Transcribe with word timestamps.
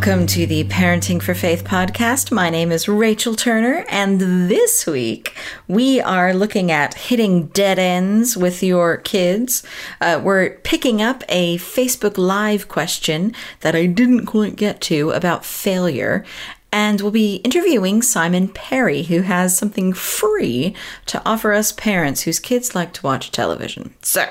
Welcome 0.00 0.26
to 0.28 0.46
the 0.46 0.64
Parenting 0.64 1.20
for 1.20 1.34
Faith 1.34 1.62
podcast. 1.62 2.32
My 2.32 2.48
name 2.48 2.72
is 2.72 2.88
Rachel 2.88 3.34
Turner, 3.34 3.84
and 3.90 4.18
this 4.18 4.86
week 4.86 5.36
we 5.68 6.00
are 6.00 6.32
looking 6.32 6.70
at 6.70 6.94
hitting 6.94 7.48
dead 7.48 7.78
ends 7.78 8.34
with 8.34 8.62
your 8.62 8.96
kids. 8.96 9.62
Uh, 10.00 10.18
we're 10.24 10.56
picking 10.60 11.02
up 11.02 11.22
a 11.28 11.58
Facebook 11.58 12.16
Live 12.16 12.66
question 12.66 13.34
that 13.60 13.76
I 13.76 13.84
didn't 13.84 14.24
quite 14.24 14.56
get 14.56 14.80
to 14.80 15.10
about 15.10 15.44
failure. 15.44 16.24
And 16.72 17.02
we'll 17.02 17.10
be 17.10 17.36
interviewing 17.44 18.00
Simon 18.00 18.48
Parry, 18.48 19.02
who 19.02 19.20
has 19.20 19.58
something 19.58 19.92
free 19.92 20.74
to 21.06 21.20
offer 21.26 21.52
us 21.52 21.72
parents 21.72 22.22
whose 22.22 22.40
kids 22.40 22.74
like 22.74 22.94
to 22.94 23.02
watch 23.02 23.32
television. 23.32 23.92
So, 24.00 24.24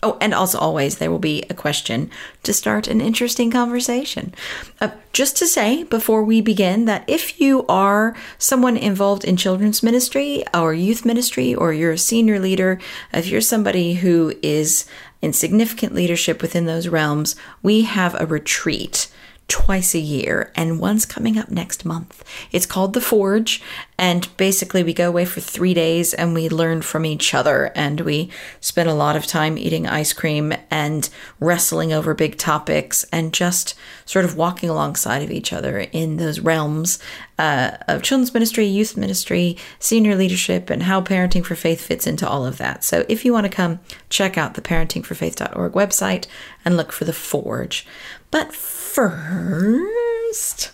Oh, 0.00 0.16
and 0.20 0.32
also 0.32 0.58
always 0.58 0.98
there 0.98 1.10
will 1.10 1.18
be 1.18 1.42
a 1.50 1.54
question 1.54 2.10
to 2.44 2.52
start 2.52 2.86
an 2.86 3.00
interesting 3.00 3.50
conversation. 3.50 4.32
Uh, 4.80 4.90
just 5.12 5.36
to 5.38 5.46
say 5.46 5.82
before 5.82 6.22
we 6.22 6.40
begin 6.40 6.84
that 6.84 7.02
if 7.08 7.40
you 7.40 7.66
are 7.68 8.14
someone 8.38 8.76
involved 8.76 9.24
in 9.24 9.36
children's 9.36 9.82
ministry 9.82 10.44
or 10.54 10.72
youth 10.72 11.04
ministry, 11.04 11.52
or 11.52 11.72
you're 11.72 11.92
a 11.92 11.98
senior 11.98 12.38
leader, 12.38 12.78
if 13.12 13.26
you're 13.26 13.40
somebody 13.40 13.94
who 13.94 14.32
is 14.40 14.84
in 15.20 15.32
significant 15.32 15.94
leadership 15.94 16.42
within 16.42 16.66
those 16.66 16.86
realms, 16.86 17.34
we 17.60 17.82
have 17.82 18.14
a 18.20 18.26
retreat 18.26 19.08
twice 19.48 19.94
a 19.94 19.98
year, 19.98 20.52
and 20.54 20.78
one's 20.78 21.06
coming 21.06 21.38
up 21.38 21.50
next 21.50 21.84
month. 21.84 22.22
It's 22.52 22.66
called 22.66 22.92
The 22.92 23.00
Forge, 23.00 23.62
and 23.96 24.28
basically, 24.36 24.82
we 24.82 24.92
go 24.92 25.08
away 25.08 25.24
for 25.24 25.40
three 25.40 25.74
days 25.74 26.14
and 26.14 26.32
we 26.32 26.48
learn 26.48 26.82
from 26.82 27.04
each 27.04 27.34
other, 27.34 27.72
and 27.74 28.02
we 28.02 28.30
spend 28.60 28.88
a 28.88 28.94
lot 28.94 29.16
of 29.16 29.26
time 29.26 29.58
eating 29.58 29.86
ice 29.86 30.12
cream 30.12 30.52
and 30.70 31.08
wrestling 31.40 31.92
over 31.92 32.14
big 32.14 32.36
topics 32.36 33.04
and 33.10 33.34
just 33.34 33.74
sort 34.04 34.24
of 34.24 34.36
walking 34.36 34.68
alongside 34.68 35.22
of 35.22 35.30
each 35.30 35.52
other 35.52 35.80
in 35.80 36.18
those 36.18 36.40
realms 36.40 36.98
uh, 37.38 37.72
of 37.88 38.02
children's 38.02 38.34
ministry, 38.34 38.66
youth 38.66 38.96
ministry, 38.96 39.56
senior 39.78 40.14
leadership, 40.14 40.70
and 40.70 40.84
how 40.84 41.00
parenting 41.00 41.44
for 41.44 41.54
faith 41.54 41.80
fits 41.80 42.06
into 42.06 42.28
all 42.28 42.44
of 42.44 42.58
that. 42.58 42.84
So, 42.84 43.06
if 43.08 43.24
you 43.24 43.32
want 43.32 43.46
to 43.46 43.50
come, 43.50 43.80
check 44.10 44.36
out 44.36 44.54
the 44.54 44.62
parentingforfaith.org 44.62 45.72
website 45.72 46.26
and 46.64 46.76
look 46.76 46.92
for 46.92 47.04
The 47.04 47.12
Forge. 47.12 47.86
But 48.30 48.54
first, 48.98 50.72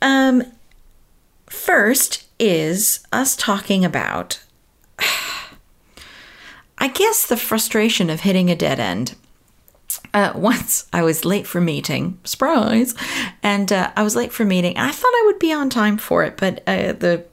um, 0.00 0.44
first 1.46 2.24
is 2.38 3.00
us 3.10 3.34
talking 3.34 3.84
about, 3.84 4.40
I 6.78 6.86
guess, 6.86 7.26
the 7.26 7.36
frustration 7.36 8.10
of 8.10 8.20
hitting 8.20 8.48
a 8.48 8.54
dead 8.54 8.78
end. 8.78 9.16
Uh, 10.14 10.30
once 10.36 10.86
I 10.92 11.02
was 11.02 11.24
late 11.24 11.48
for 11.48 11.60
meeting, 11.60 12.20
surprise, 12.22 12.94
and 13.42 13.72
uh, 13.72 13.90
I 13.96 14.04
was 14.04 14.14
late 14.14 14.32
for 14.32 14.44
meeting. 14.44 14.78
I 14.78 14.92
thought 14.92 15.12
I 15.12 15.24
would 15.26 15.40
be 15.40 15.52
on 15.52 15.68
time 15.68 15.98
for 15.98 16.22
it, 16.22 16.36
but 16.36 16.62
uh, 16.68 16.92
the 16.92 17.24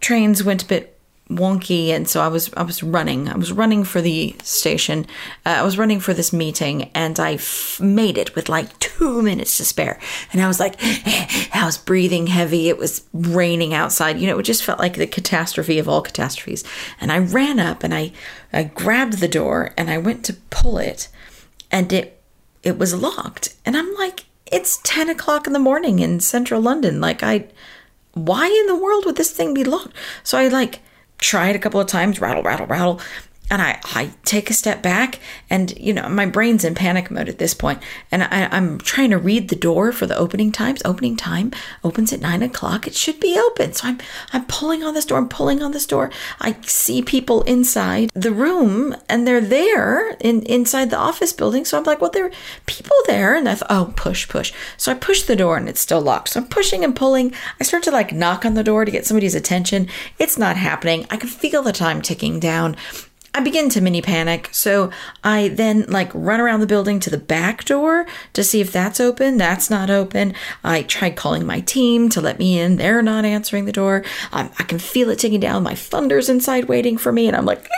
trains 0.00 0.44
went 0.44 0.64
a 0.64 0.66
bit 0.66 0.97
wonky 1.30 1.88
and 1.88 2.08
so 2.08 2.20
I 2.22 2.28
was 2.28 2.52
I 2.54 2.62
was 2.62 2.82
running. 2.82 3.28
I 3.28 3.36
was 3.36 3.52
running 3.52 3.84
for 3.84 4.00
the 4.00 4.34
station. 4.42 5.06
Uh, 5.44 5.50
I 5.50 5.62
was 5.62 5.76
running 5.76 6.00
for 6.00 6.14
this 6.14 6.32
meeting 6.32 6.90
and 6.94 7.20
I 7.20 7.34
f- 7.34 7.78
made 7.80 8.16
it 8.16 8.34
with 8.34 8.48
like 8.48 8.78
2 8.78 9.22
minutes 9.22 9.58
to 9.58 9.64
spare. 9.64 9.98
And 10.32 10.40
I 10.40 10.48
was 10.48 10.58
like 10.58 10.76
I 10.82 11.62
was 11.64 11.76
breathing 11.76 12.28
heavy. 12.28 12.68
It 12.68 12.78
was 12.78 13.04
raining 13.12 13.74
outside. 13.74 14.18
You 14.18 14.26
know 14.26 14.38
it 14.38 14.44
just 14.44 14.64
felt 14.64 14.78
like 14.78 14.94
the 14.94 15.06
catastrophe 15.06 15.78
of 15.78 15.88
all 15.88 16.00
catastrophes. 16.00 16.64
And 17.00 17.12
I 17.12 17.18
ran 17.18 17.60
up 17.60 17.84
and 17.84 17.94
I 17.94 18.12
I 18.52 18.64
grabbed 18.64 19.20
the 19.20 19.28
door 19.28 19.74
and 19.76 19.90
I 19.90 19.98
went 19.98 20.24
to 20.26 20.34
pull 20.50 20.78
it 20.78 21.08
and 21.70 21.92
it 21.92 22.22
it 22.62 22.78
was 22.78 22.94
locked. 22.94 23.54
And 23.66 23.76
I'm 23.76 23.94
like 23.94 24.24
it's 24.50 24.80
10 24.82 25.10
o'clock 25.10 25.46
in 25.46 25.52
the 25.52 25.58
morning 25.58 25.98
in 25.98 26.20
central 26.20 26.62
London. 26.62 27.02
Like 27.02 27.22
I 27.22 27.48
why 28.14 28.46
in 28.46 28.66
the 28.66 28.82
world 28.82 29.04
would 29.04 29.16
this 29.16 29.30
thing 29.30 29.52
be 29.52 29.62
locked? 29.62 29.92
So 30.24 30.38
I 30.38 30.48
like 30.48 30.80
try 31.18 31.48
it 31.50 31.56
a 31.56 31.58
couple 31.58 31.80
of 31.80 31.86
times, 31.86 32.20
rattle, 32.20 32.42
rattle, 32.42 32.66
rattle. 32.66 33.00
And 33.50 33.62
I, 33.62 33.80
I 33.94 34.10
take 34.24 34.50
a 34.50 34.54
step 34.54 34.82
back, 34.82 35.20
and 35.48 35.76
you 35.78 35.94
know, 35.94 36.08
my 36.08 36.26
brain's 36.26 36.64
in 36.64 36.74
panic 36.74 37.10
mode 37.10 37.30
at 37.30 37.38
this 37.38 37.54
point, 37.54 37.82
and 38.12 38.22
I, 38.22 38.48
I'm 38.50 38.78
trying 38.78 39.08
to 39.10 39.18
read 39.18 39.48
the 39.48 39.56
door 39.56 39.90
for 39.90 40.06
the 40.06 40.16
opening 40.18 40.52
times. 40.52 40.82
Opening 40.84 41.16
time 41.16 41.52
opens 41.82 42.12
at 42.12 42.20
nine 42.20 42.42
o'clock. 42.42 42.86
It 42.86 42.94
should 42.94 43.20
be 43.20 43.38
open. 43.38 43.72
So 43.72 43.88
I'm 43.88 43.98
I'm 44.34 44.44
pulling 44.44 44.82
on 44.82 44.92
this 44.92 45.06
door. 45.06 45.16
I'm 45.16 45.30
pulling 45.30 45.62
on 45.62 45.72
this 45.72 45.86
door. 45.86 46.10
I 46.40 46.56
see 46.62 47.00
people 47.00 47.42
inside 47.42 48.10
the 48.14 48.32
room, 48.32 48.94
and 49.08 49.26
they're 49.26 49.40
there 49.40 50.10
in 50.20 50.42
inside 50.42 50.90
the 50.90 50.98
office 50.98 51.32
building. 51.32 51.64
So 51.64 51.78
I'm 51.78 51.84
like, 51.84 52.02
well, 52.02 52.10
there 52.10 52.26
are 52.26 52.32
people 52.66 52.96
there, 53.06 53.34
and 53.34 53.48
I 53.48 53.54
thought, 53.54 53.70
oh, 53.70 53.94
push, 53.96 54.28
push. 54.28 54.52
So 54.76 54.92
I 54.92 54.94
push 54.94 55.22
the 55.22 55.36
door, 55.36 55.56
and 55.56 55.70
it's 55.70 55.80
still 55.80 56.02
locked. 56.02 56.28
So 56.30 56.40
I'm 56.40 56.48
pushing 56.48 56.84
and 56.84 56.94
pulling. 56.94 57.32
I 57.58 57.64
start 57.64 57.82
to 57.84 57.90
like 57.90 58.12
knock 58.12 58.44
on 58.44 58.54
the 58.54 58.64
door 58.64 58.84
to 58.84 58.90
get 58.90 59.06
somebody's 59.06 59.34
attention. 59.34 59.88
It's 60.18 60.36
not 60.36 60.58
happening. 60.58 61.06
I 61.10 61.16
can 61.16 61.30
feel 61.30 61.62
the 61.62 61.72
time 61.72 62.02
ticking 62.02 62.38
down. 62.38 62.76
I 63.34 63.40
begin 63.40 63.68
to 63.70 63.80
mini 63.80 64.02
panic. 64.02 64.48
So 64.52 64.90
I 65.22 65.48
then 65.48 65.84
like 65.88 66.10
run 66.14 66.40
around 66.40 66.60
the 66.60 66.66
building 66.66 66.98
to 67.00 67.10
the 67.10 67.18
back 67.18 67.64
door 67.64 68.06
to 68.32 68.42
see 68.42 68.60
if 68.60 68.72
that's 68.72 69.00
open. 69.00 69.36
That's 69.36 69.70
not 69.70 69.90
open. 69.90 70.34
I 70.64 70.82
tried 70.82 71.16
calling 71.16 71.46
my 71.46 71.60
team 71.60 72.08
to 72.10 72.20
let 72.20 72.38
me 72.38 72.58
in. 72.58 72.76
They're 72.76 73.02
not 73.02 73.24
answering 73.24 73.66
the 73.66 73.72
door. 73.72 74.04
I 74.32 74.48
can 74.64 74.78
feel 74.78 75.10
it 75.10 75.18
ticking 75.18 75.40
down. 75.40 75.62
My 75.62 75.74
thunder's 75.74 76.28
inside 76.28 76.64
waiting 76.64 76.96
for 76.98 77.12
me. 77.12 77.28
And 77.28 77.36
I'm 77.36 77.44
like, 77.44 77.68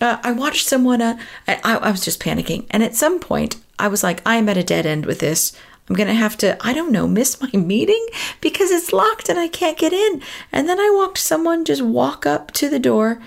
uh, 0.00 0.18
I 0.22 0.32
watched 0.32 0.68
someone, 0.68 1.00
uh, 1.00 1.18
I, 1.46 1.58
I 1.64 1.90
was 1.90 2.04
just 2.04 2.22
panicking. 2.22 2.66
And 2.70 2.82
at 2.82 2.94
some 2.94 3.18
point, 3.18 3.56
I 3.78 3.88
was 3.88 4.02
like, 4.02 4.20
I'm 4.26 4.48
at 4.48 4.56
a 4.56 4.62
dead 4.62 4.86
end 4.86 5.06
with 5.06 5.20
this. 5.20 5.52
I'm 5.88 5.96
going 5.96 6.08
to 6.08 6.14
have 6.14 6.36
to, 6.38 6.56
I 6.60 6.74
don't 6.74 6.92
know, 6.92 7.08
miss 7.08 7.40
my 7.40 7.50
meeting 7.58 8.06
because 8.40 8.70
it's 8.70 8.92
locked 8.92 9.28
and 9.28 9.38
I 9.38 9.48
can't 9.48 9.78
get 9.78 9.92
in. 9.92 10.22
And 10.52 10.68
then 10.68 10.78
I 10.78 10.90
walked 10.94 11.18
someone 11.18 11.64
just 11.64 11.82
walk 11.82 12.26
up 12.26 12.52
to 12.52 12.68
the 12.68 12.78
door 12.78 13.20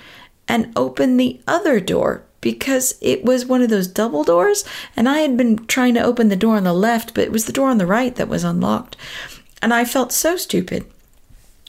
and 0.51 0.69
open 0.75 1.15
the 1.15 1.39
other 1.47 1.79
door 1.79 2.23
because 2.41 2.95
it 2.99 3.23
was 3.23 3.45
one 3.45 3.61
of 3.61 3.69
those 3.69 3.87
double 3.87 4.25
doors 4.25 4.65
and 4.97 5.07
I 5.07 5.19
had 5.19 5.37
been 5.37 5.65
trying 5.65 5.93
to 5.93 6.03
open 6.03 6.27
the 6.27 6.35
door 6.35 6.57
on 6.57 6.65
the 6.65 6.73
left, 6.73 7.13
but 7.13 7.23
it 7.23 7.31
was 7.31 7.45
the 7.45 7.53
door 7.53 7.69
on 7.69 7.77
the 7.77 7.85
right 7.85 8.13
that 8.15 8.27
was 8.27 8.43
unlocked. 8.43 8.97
And 9.61 9.73
I 9.73 9.85
felt 9.85 10.11
so 10.11 10.35
stupid. 10.35 10.85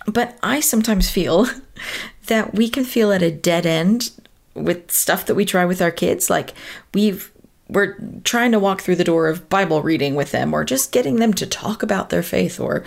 But 0.07 0.37
I 0.43 0.59
sometimes 0.59 1.11
feel 1.11 1.47
that 2.27 2.57
we 2.57 2.69
can 2.69 2.83
feel 2.83 3.13
at 3.13 3.23
a 3.23 3.31
dead 3.31 3.67
end 3.67 4.11
with 4.55 4.91
stuff 4.91 5.27
that 5.27 5.37
we 5.37 5.45
try 5.45 5.65
with 5.65 5.81
our 5.81 5.93
kids. 5.93 6.29
Like 6.29 6.53
we've 6.93 7.31
we're 7.73 7.97
trying 8.25 8.53
to 8.53 8.59
walk 8.59 8.83
through 8.83 8.97
the 8.97 9.05
door 9.05 9.29
of 9.29 9.49
Bible 9.49 9.83
reading 9.83 10.15
with 10.15 10.31
them 10.31 10.53
or 10.53 10.65
just 10.65 10.93
getting 10.93 11.17
them 11.17 11.33
to 11.35 11.47
talk 11.47 11.83
about 11.83 12.11
their 12.11 12.23
faith 12.23 12.61
or 12.61 12.85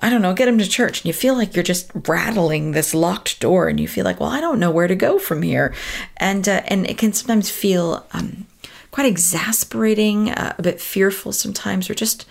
I 0.00 0.10
don't 0.10 0.22
know, 0.22 0.34
get 0.34 0.46
them 0.46 0.58
to 0.58 0.68
church 0.68 1.00
and 1.00 1.06
you 1.06 1.12
feel 1.12 1.34
like 1.34 1.54
you're 1.54 1.62
just 1.62 1.90
rattling 2.08 2.72
this 2.72 2.94
locked 2.94 3.38
door 3.40 3.68
and 3.68 3.78
you 3.78 3.86
feel 3.86 4.04
like, 4.04 4.18
well, 4.18 4.30
I 4.30 4.40
don't 4.40 4.58
know 4.58 4.70
where 4.70 4.88
to 4.88 4.96
go 4.96 5.18
from 5.18 5.42
here. 5.42 5.74
And 6.16 6.48
uh, 6.48 6.62
and 6.66 6.88
it 6.88 6.98
can 6.98 7.12
sometimes 7.12 7.50
feel 7.50 8.04
um, 8.12 8.46
quite 8.90 9.06
exasperating, 9.06 10.30
uh, 10.30 10.54
a 10.58 10.62
bit 10.62 10.80
fearful 10.80 11.32
sometimes 11.32 11.88
or 11.88 11.94
just 11.94 12.26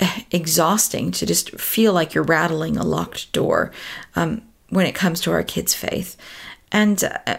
uh, 0.00 0.20
exhausting 0.30 1.10
to 1.12 1.26
just 1.26 1.58
feel 1.58 1.92
like 1.92 2.14
you're 2.14 2.24
rattling 2.24 2.76
a 2.76 2.84
locked 2.84 3.32
door 3.32 3.72
um, 4.14 4.42
when 4.68 4.86
it 4.86 4.94
comes 4.94 5.20
to 5.22 5.32
our 5.32 5.42
kids' 5.42 5.74
faith. 5.74 6.16
And 6.70 7.02
uh, 7.26 7.38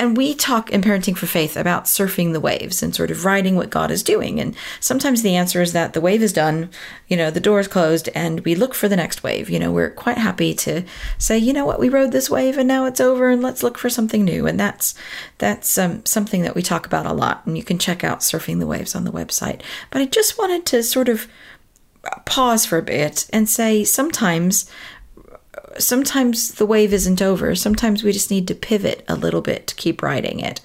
and 0.00 0.16
we 0.16 0.34
talk 0.34 0.70
in 0.70 0.80
Parenting 0.80 1.16
for 1.16 1.26
Faith 1.26 1.58
about 1.58 1.84
surfing 1.84 2.32
the 2.32 2.40
waves 2.40 2.82
and 2.82 2.96
sort 2.96 3.10
of 3.10 3.26
riding 3.26 3.54
what 3.54 3.68
God 3.68 3.90
is 3.90 4.02
doing. 4.02 4.40
And 4.40 4.56
sometimes 4.80 5.20
the 5.20 5.36
answer 5.36 5.60
is 5.60 5.74
that 5.74 5.92
the 5.92 6.00
wave 6.00 6.22
is 6.22 6.32
done, 6.32 6.70
you 7.06 7.18
know, 7.18 7.30
the 7.30 7.38
door 7.38 7.60
is 7.60 7.68
closed, 7.68 8.08
and 8.14 8.40
we 8.40 8.54
look 8.54 8.74
for 8.74 8.88
the 8.88 8.96
next 8.96 9.22
wave. 9.22 9.50
You 9.50 9.58
know, 9.58 9.70
we're 9.70 9.90
quite 9.90 10.16
happy 10.16 10.54
to 10.54 10.84
say, 11.18 11.36
you 11.36 11.52
know 11.52 11.66
what, 11.66 11.78
we 11.78 11.90
rode 11.90 12.12
this 12.12 12.30
wave 12.30 12.56
and 12.56 12.66
now 12.66 12.86
it's 12.86 13.00
over, 13.00 13.28
and 13.28 13.42
let's 13.42 13.62
look 13.62 13.76
for 13.76 13.90
something 13.90 14.24
new. 14.24 14.46
And 14.46 14.58
that's 14.58 14.94
that's 15.36 15.76
um, 15.76 16.04
something 16.06 16.40
that 16.42 16.54
we 16.54 16.62
talk 16.62 16.86
about 16.86 17.04
a 17.04 17.12
lot. 17.12 17.42
And 17.44 17.58
you 17.58 17.62
can 17.62 17.78
check 17.78 18.02
out 18.02 18.20
Surfing 18.20 18.58
the 18.58 18.66
Waves 18.66 18.94
on 18.94 19.04
the 19.04 19.12
website. 19.12 19.60
But 19.90 20.00
I 20.00 20.06
just 20.06 20.38
wanted 20.38 20.64
to 20.66 20.82
sort 20.82 21.10
of 21.10 21.28
pause 22.24 22.64
for 22.64 22.78
a 22.78 22.82
bit 22.82 23.28
and 23.34 23.46
say 23.46 23.84
sometimes 23.84 24.70
sometimes 25.78 26.52
the 26.52 26.66
wave 26.66 26.92
isn't 26.92 27.22
over. 27.22 27.54
Sometimes 27.54 28.02
we 28.02 28.12
just 28.12 28.30
need 28.30 28.48
to 28.48 28.54
pivot 28.54 29.04
a 29.08 29.14
little 29.14 29.40
bit 29.40 29.66
to 29.68 29.74
keep 29.74 30.02
riding 30.02 30.40
it. 30.40 30.60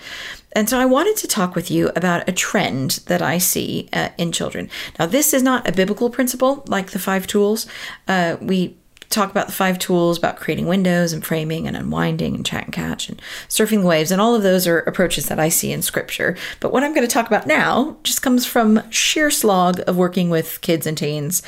And 0.54 0.70
so 0.70 0.80
I 0.80 0.86
wanted 0.86 1.18
to 1.18 1.28
talk 1.28 1.54
with 1.54 1.70
you 1.70 1.92
about 1.96 2.30
a 2.30 2.32
trend 2.32 3.02
that 3.08 3.22
I 3.22 3.38
see 3.38 3.90
uh, 3.92 4.10
in 4.18 4.32
children. 4.32 4.70
Now, 4.98 5.06
this 5.06 5.34
is 5.34 5.44
not 5.44 5.68
a 5.68 5.74
biblical 5.74 6.10
principle 6.10 6.64
like 6.68 6.92
the 6.92 7.00
five 7.00 7.28
tools. 7.28 7.68
Uh, 8.08 8.38
we 8.40 8.78
talk 9.10 9.32
about 9.32 9.48
the 9.48 9.54
five 9.54 9.80
tools 9.80 10.18
about 10.18 10.38
creating 10.38 10.68
windows 10.68 11.14
and 11.14 11.26
framing 11.26 11.68
and 11.68 11.76
unwinding 11.76 12.36
and 12.36 12.46
chat 12.46 12.66
and 12.66 12.74
catch 12.74 13.10
and 13.10 13.22
surfing 13.48 13.82
the 13.82 13.88
waves. 13.88 14.12
And 14.12 14.22
all 14.22 14.36
of 14.36 14.44
those 14.44 14.68
are 14.68 14.80
approaches 14.80 15.28
that 15.28 15.40
I 15.40 15.50
see 15.50 15.72
in 15.72 15.82
scripture. 15.82 16.38
But 16.60 16.72
what 16.72 16.84
I'm 16.84 16.94
going 16.94 17.08
to 17.08 17.14
talk 17.14 17.28
about 17.28 17.48
now 17.48 17.98
just 18.04 18.22
comes 18.22 18.46
from 18.46 18.82
sheer 18.92 19.32
slog 19.32 19.82
of 19.88 19.98
working 19.98 20.30
with 20.30 20.62
kids 20.62 20.88
and 20.88 20.98
teens 20.98 21.42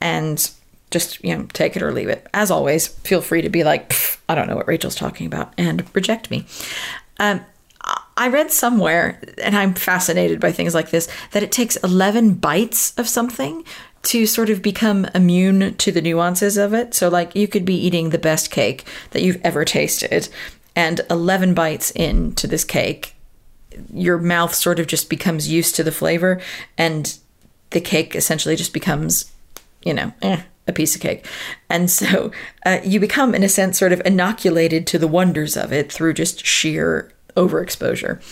and 0.00 0.50
just 0.90 1.22
you 1.24 1.36
know 1.36 1.46
take 1.52 1.76
it 1.76 1.82
or 1.82 1.92
leave 1.92 2.08
it. 2.08 2.26
As 2.34 2.50
always 2.50 2.88
feel 2.88 3.20
free 3.20 3.42
to 3.42 3.48
be 3.48 3.64
like 3.64 3.94
i 4.28 4.34
don't 4.34 4.48
know 4.48 4.56
what 4.56 4.68
rachel's 4.68 4.94
talking 4.94 5.26
about 5.26 5.52
and 5.58 5.84
reject 5.94 6.30
me. 6.30 6.46
Um, 7.18 7.40
i 8.16 8.28
read 8.28 8.50
somewhere 8.50 9.20
and 9.42 9.56
i'm 9.56 9.72
fascinated 9.74 10.38
by 10.38 10.52
things 10.52 10.74
like 10.74 10.90
this 10.90 11.08
that 11.32 11.42
it 11.42 11.50
takes 11.50 11.76
11 11.76 12.34
bites 12.34 12.92
of 12.98 13.08
something 13.08 13.64
to 14.02 14.26
sort 14.26 14.50
of 14.50 14.62
become 14.62 15.06
immune 15.14 15.74
to 15.76 15.92
the 15.92 16.00
nuances 16.00 16.56
of 16.56 16.72
it. 16.72 16.94
So 16.94 17.08
like 17.08 17.36
you 17.36 17.46
could 17.46 17.66
be 17.66 17.74
eating 17.74 18.10
the 18.10 18.18
best 18.18 18.50
cake 18.50 18.86
that 19.10 19.22
you've 19.22 19.40
ever 19.44 19.64
tasted 19.64 20.28
and 20.74 21.02
11 21.10 21.52
bites 21.52 21.90
into 21.90 22.46
this 22.46 22.64
cake 22.64 23.14
your 23.92 24.18
mouth 24.18 24.54
sort 24.54 24.78
of 24.78 24.86
just 24.86 25.08
becomes 25.08 25.48
used 25.48 25.74
to 25.76 25.84
the 25.84 25.92
flavor 25.92 26.40
and 26.76 27.18
the 27.70 27.80
cake 27.80 28.14
essentially 28.14 28.56
just 28.56 28.72
becomes 28.72 29.30
you 29.84 29.94
know 29.94 30.12
eh, 30.22 30.42
a 30.70 30.72
piece 30.72 30.94
of 30.94 31.02
cake. 31.02 31.26
And 31.68 31.90
so 31.90 32.32
uh, 32.64 32.78
you 32.82 32.98
become, 32.98 33.34
in 33.34 33.42
a 33.42 33.48
sense, 33.48 33.78
sort 33.78 33.92
of 33.92 34.00
inoculated 34.06 34.86
to 34.86 34.98
the 34.98 35.08
wonders 35.08 35.56
of 35.56 35.72
it 35.72 35.92
through 35.92 36.14
just 36.14 36.46
sheer 36.46 37.12
overexposure. 37.36 38.22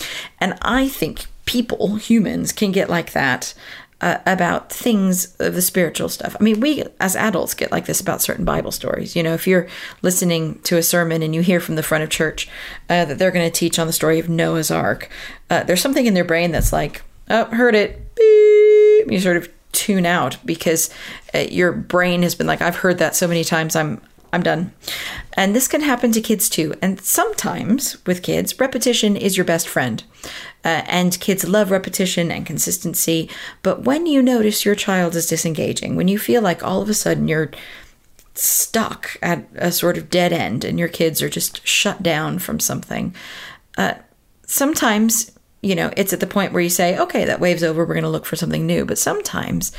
And 0.41 0.57
I 0.63 0.89
think 0.89 1.27
people, 1.45 1.97
humans, 1.97 2.53
can 2.53 2.73
get 2.73 2.89
like 2.89 3.13
that. 3.13 3.53
Uh, 4.01 4.19
about 4.27 4.71
things 4.71 5.35
of 5.41 5.57
the 5.57 5.61
spiritual 5.61 6.09
stuff. 6.09 6.37
I 6.39 6.45
mean, 6.45 6.61
we 6.61 6.85
as 7.01 7.17
adults 7.17 7.53
get 7.53 7.73
like 7.73 7.87
this 7.87 8.01
about 8.01 8.23
certain 8.23 8.45
Bible 8.45 8.71
stories. 8.71 9.17
You 9.17 9.25
know, 9.25 9.35
if 9.35 9.45
you're 9.45 9.67
listening 10.03 10.61
to 10.61 10.77
a 10.77 10.85
sermon 10.85 11.21
and 11.21 11.35
you 11.35 11.41
hear 11.41 11.59
from 11.59 11.75
the 11.75 11.83
front 11.83 12.05
of 12.05 12.09
church 12.09 12.49
uh, 12.89 13.07
that 13.07 13.19
they're 13.19 13.33
going 13.33 13.51
to 13.51 13.59
teach 13.59 13.77
on 13.77 13.89
the 13.89 13.93
story 13.93 14.21
of 14.21 14.29
Noah's 14.29 14.71
Ark, 14.71 15.11
uh, 15.51 15.65
there's 15.65 15.81
something 15.81 16.07
in 16.07 16.15
their 16.15 16.23
brain 16.23 16.53
that's 16.53 16.73
like, 16.73 17.03
oh, 17.29 17.47
heard 17.47 17.75
it. 17.75 18.15
Beep. 18.15 19.11
You 19.11 19.19
sort 19.19 19.37
of 19.37 19.49
tune 19.73 20.07
out 20.07 20.39
because 20.45 20.91
uh, 21.35 21.39
your 21.39 21.73
brain 21.73 22.23
has 22.23 22.35
been 22.35 22.47
like 22.47 22.63
I've 22.63 22.77
heard 22.77 22.99
that 22.99 23.17
so 23.17 23.29
many 23.29 23.45
times 23.45 23.77
I'm 23.77 24.01
I'm 24.33 24.43
done. 24.43 24.73
And 25.35 25.55
this 25.55 25.69
can 25.69 25.81
happen 25.81 26.13
to 26.13 26.21
kids 26.21 26.49
too. 26.49 26.75
And 26.83 27.01
sometimes 27.01 28.05
with 28.07 28.23
kids, 28.23 28.59
repetition 28.61 29.17
is 29.17 29.37
your 29.37 29.45
best 29.45 29.69
friend. 29.69 30.03
Uh, 30.65 30.83
and 30.87 31.19
kids 31.21 31.49
love 31.49 31.71
repetition 31.71 32.31
and 32.31 32.45
consistency. 32.45 33.31
But 33.63 33.85
when 33.85 34.07
you 34.07 34.23
notice 34.23 34.65
your 34.65 34.75
child 34.75 35.17
is 35.17 35.27
disengaging, 35.27 35.97
when 35.97 36.09
you 36.09 36.19
feel 36.19 36.43
like 36.43 36.63
all 36.63 36.83
of 36.83 36.91
a 36.91 36.95
sudden 36.95 37.29
you're 37.29 37.51
stuck 38.35 39.17
at 39.23 39.49
a 39.57 39.73
sort 39.73 39.97
of 39.97 40.11
dead 40.11 40.33
end 40.33 40.65
and 40.65 40.79
your 40.79 40.89
kids 40.89 41.23
are 41.23 41.31
just 41.31 41.67
shut 41.67 42.03
down 42.03 42.39
from 42.39 42.61
something, 42.61 43.15
uh, 43.79 43.95
sometimes 44.47 45.31
you 45.63 45.75
know, 45.75 45.91
it's 45.97 46.13
at 46.13 46.21
the 46.21 46.27
point 46.27 46.53
where 46.53 46.63
you 46.63 46.71
say, 46.71 46.99
okay, 46.99 47.25
that 47.25 47.41
wave's 47.41 47.63
over, 47.63 47.85
we're 47.85 47.95
going 47.95 48.05
to 48.05 48.11
look 48.11 48.27
for 48.27 48.37
something 48.37 48.67
new. 48.67 48.85
But 48.85 48.99
sometimes 48.99 49.73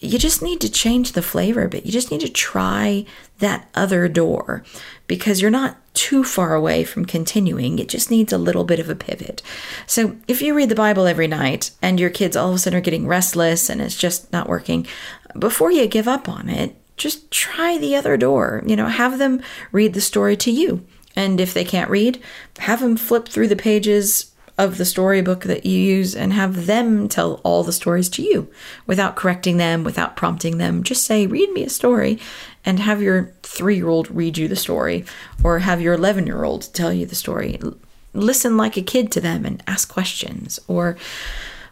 you 0.00 0.18
just 0.18 0.42
need 0.42 0.60
to 0.60 0.70
change 0.70 1.12
the 1.12 1.22
flavor 1.22 1.64
a 1.64 1.68
bit. 1.68 1.84
You 1.84 1.92
just 1.92 2.10
need 2.10 2.20
to 2.20 2.28
try 2.28 3.04
that 3.38 3.68
other 3.74 4.08
door 4.08 4.62
because 5.06 5.40
you're 5.40 5.50
not 5.50 5.76
too 5.94 6.22
far 6.22 6.54
away 6.54 6.84
from 6.84 7.04
continuing. 7.04 7.78
It 7.78 7.88
just 7.88 8.10
needs 8.10 8.32
a 8.32 8.38
little 8.38 8.64
bit 8.64 8.78
of 8.78 8.88
a 8.88 8.94
pivot. 8.94 9.42
So 9.86 10.16
if 10.28 10.40
you 10.40 10.54
read 10.54 10.68
the 10.68 10.76
Bible 10.76 11.06
every 11.06 11.26
night 11.26 11.72
and 11.82 11.98
your 11.98 12.10
kids 12.10 12.36
all 12.36 12.50
of 12.50 12.54
a 12.54 12.58
sudden 12.58 12.78
are 12.78 12.82
getting 12.82 13.08
restless 13.08 13.68
and 13.68 13.80
it's 13.80 13.96
just 13.96 14.32
not 14.32 14.48
working, 14.48 14.86
before 15.36 15.72
you 15.72 15.86
give 15.88 16.06
up 16.06 16.28
on 16.28 16.48
it, 16.48 16.76
just 16.96 17.30
try 17.30 17.78
the 17.78 17.96
other 17.96 18.16
door. 18.16 18.62
You 18.66 18.76
know, 18.76 18.86
have 18.86 19.18
them 19.18 19.42
read 19.72 19.94
the 19.94 20.00
story 20.00 20.36
to 20.36 20.50
you. 20.50 20.84
And 21.16 21.40
if 21.40 21.52
they 21.52 21.64
can't 21.64 21.90
read, 21.90 22.22
have 22.58 22.80
them 22.80 22.96
flip 22.96 23.28
through 23.28 23.48
the 23.48 23.56
pages 23.56 24.27
of 24.58 24.76
the 24.76 24.84
storybook 24.84 25.44
that 25.44 25.64
you 25.64 25.78
use 25.78 26.16
and 26.16 26.32
have 26.32 26.66
them 26.66 27.08
tell 27.08 27.40
all 27.44 27.62
the 27.62 27.72
stories 27.72 28.08
to 28.08 28.22
you 28.22 28.50
without 28.86 29.14
correcting 29.14 29.56
them, 29.56 29.84
without 29.84 30.16
prompting 30.16 30.58
them. 30.58 30.82
Just 30.82 31.06
say, 31.06 31.26
read 31.26 31.50
me 31.52 31.62
a 31.62 31.70
story 31.70 32.18
and 32.64 32.80
have 32.80 33.00
your 33.00 33.32
three 33.44 33.76
year 33.76 33.88
old 33.88 34.10
read 34.10 34.36
you 34.36 34.48
the 34.48 34.56
story 34.56 35.04
or 35.44 35.60
have 35.60 35.80
your 35.80 35.94
11 35.94 36.26
year 36.26 36.42
old 36.42 36.74
tell 36.74 36.92
you 36.92 37.06
the 37.06 37.14
story. 37.14 37.60
Listen 38.12 38.56
like 38.56 38.76
a 38.76 38.82
kid 38.82 39.12
to 39.12 39.20
them 39.20 39.46
and 39.46 39.62
ask 39.68 39.88
questions 39.88 40.58
or, 40.66 40.96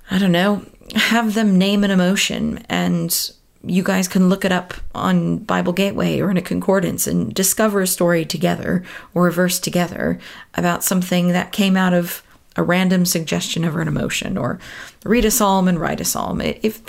I 0.09 0.19
don't 0.19 0.33
know, 0.33 0.65
have 0.95 1.35
them 1.35 1.59
name 1.59 1.83
an 1.83 1.91
emotion 1.91 2.65
and 2.69 3.33
you 3.65 3.83
guys 3.83 4.07
can 4.07 4.29
look 4.29 4.45
it 4.45 4.53
up 4.53 4.75
on 4.95 5.39
Bible 5.39 5.73
Gateway 5.73 6.21
or 6.21 6.31
in 6.31 6.37
a 6.37 6.43
concordance 6.43 7.09
and 7.09 7.35
discover 7.35 7.81
a 7.81 7.87
story 7.87 8.25
together 8.25 8.85
or 9.13 9.27
a 9.27 9.33
verse 9.33 9.59
together 9.59 10.21
about 10.55 10.85
something 10.85 11.29
that 11.29 11.51
came 11.51 11.77
out 11.77 11.93
of 11.93 12.23
a 12.57 12.63
random 12.63 13.05
suggestion 13.05 13.65
of 13.65 13.77
an 13.77 13.89
emotion 13.89 14.37
or 14.37 14.59
read 15.05 15.25
a 15.25 15.31
psalm 15.31 15.69
and 15.69 15.81
write 15.81 16.01
a 16.01 16.05
psalm. 16.05 16.41
If 16.41 16.81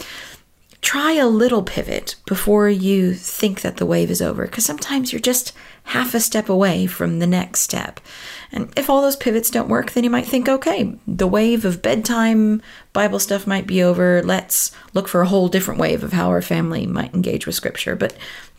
try 0.81 1.13
a 1.13 1.27
little 1.27 1.63
pivot 1.63 2.15
before 2.25 2.69
you 2.69 3.13
think 3.13 3.61
that 3.61 3.77
the 3.77 3.85
wave 3.85 4.11
is 4.11 4.21
over 4.21 4.45
because 4.45 4.63
sometimes 4.63 5.11
you're 5.11 5.19
just 5.19 5.51
half 5.85 6.13
a 6.13 6.19
step 6.19 6.49
away 6.49 6.85
from 6.85 7.19
the 7.19 7.27
next 7.27 7.61
step. 7.61 7.99
And 8.51 8.71
if 8.77 8.89
all 8.89 9.01
those 9.01 9.15
pivots 9.15 9.49
don't 9.49 9.69
work, 9.69 9.91
then 9.91 10.03
you 10.03 10.09
might 10.09 10.25
think, 10.25 10.47
okay, 10.47 10.97
the 11.07 11.27
wave 11.27 11.65
of 11.65 11.81
bedtime 11.81 12.61
Bible 12.93 13.19
stuff 13.19 13.47
might 13.47 13.65
be 13.65 13.81
over. 13.81 14.21
Let's 14.23 14.71
look 14.93 15.07
for 15.07 15.21
a 15.21 15.27
whole 15.27 15.47
different 15.47 15.79
wave 15.79 16.03
of 16.03 16.13
how 16.13 16.29
our 16.29 16.41
family 16.41 16.85
might 16.85 17.13
engage 17.13 17.45
with 17.45 17.55
scripture. 17.55 17.95
But 17.95 18.15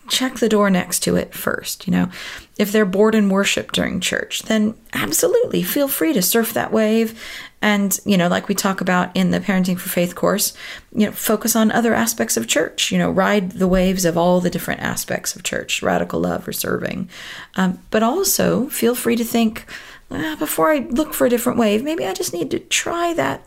check 0.09 0.37
the 0.37 0.49
door 0.49 0.71
next 0.71 1.01
to 1.01 1.17
it 1.17 1.35
first. 1.35 1.87
You 1.87 1.93
know, 1.93 2.11
if 2.59 2.73
they're 2.73 2.85
bored 2.85 3.15
in 3.15 3.29
worship 3.29 3.73
during 3.73 4.01
church, 4.01 4.43
then 4.43 4.75
absolutely 4.93 5.63
feel 5.63 5.89
free 5.89 6.13
to 6.13 6.23
surf 6.23 6.53
that 6.55 6.73
wave. 6.73 7.21
And, 7.61 7.99
you 8.05 8.17
know, 8.17 8.29
like 8.29 8.49
we 8.49 8.55
talk 8.55 8.81
about 8.81 9.15
in 9.17 9.31
the 9.31 9.41
Parenting 9.41 9.79
for 9.79 9.89
Faith 9.89 10.15
course, 10.15 10.55
you 10.93 11.07
know, 11.07 11.13
focus 11.13 11.57
on 11.57 11.73
other 11.73 11.93
aspects 11.93 12.37
of 12.37 12.47
church, 12.47 12.93
you 12.93 12.99
know, 12.99 13.11
ride 13.11 13.53
the 13.53 13.69
waves 13.69 14.05
of 14.05 14.17
all 14.17 14.41
the 14.41 14.51
different 14.51 14.81
aspects 14.81 15.35
of 15.35 15.43
church, 15.43 15.83
radical 15.83 16.21
love 16.21 16.47
or 16.47 16.53
serving. 16.53 17.09
Um, 17.57 17.83
but 17.91 18.03
also 18.03 18.69
feel 18.69 18.95
free 18.95 19.17
to 19.17 19.25
think, 19.25 19.67
ah, 20.11 20.37
before 20.39 20.71
I 20.71 20.79
look 20.79 21.15
for 21.15 21.27
a 21.27 21.31
different 21.31 21.59
wave, 21.59 21.83
maybe 21.83 22.07
I 22.07 22.13
just 22.13 22.33
need 22.33 22.51
to 22.53 22.61
try 22.61 23.13
that 23.15 23.43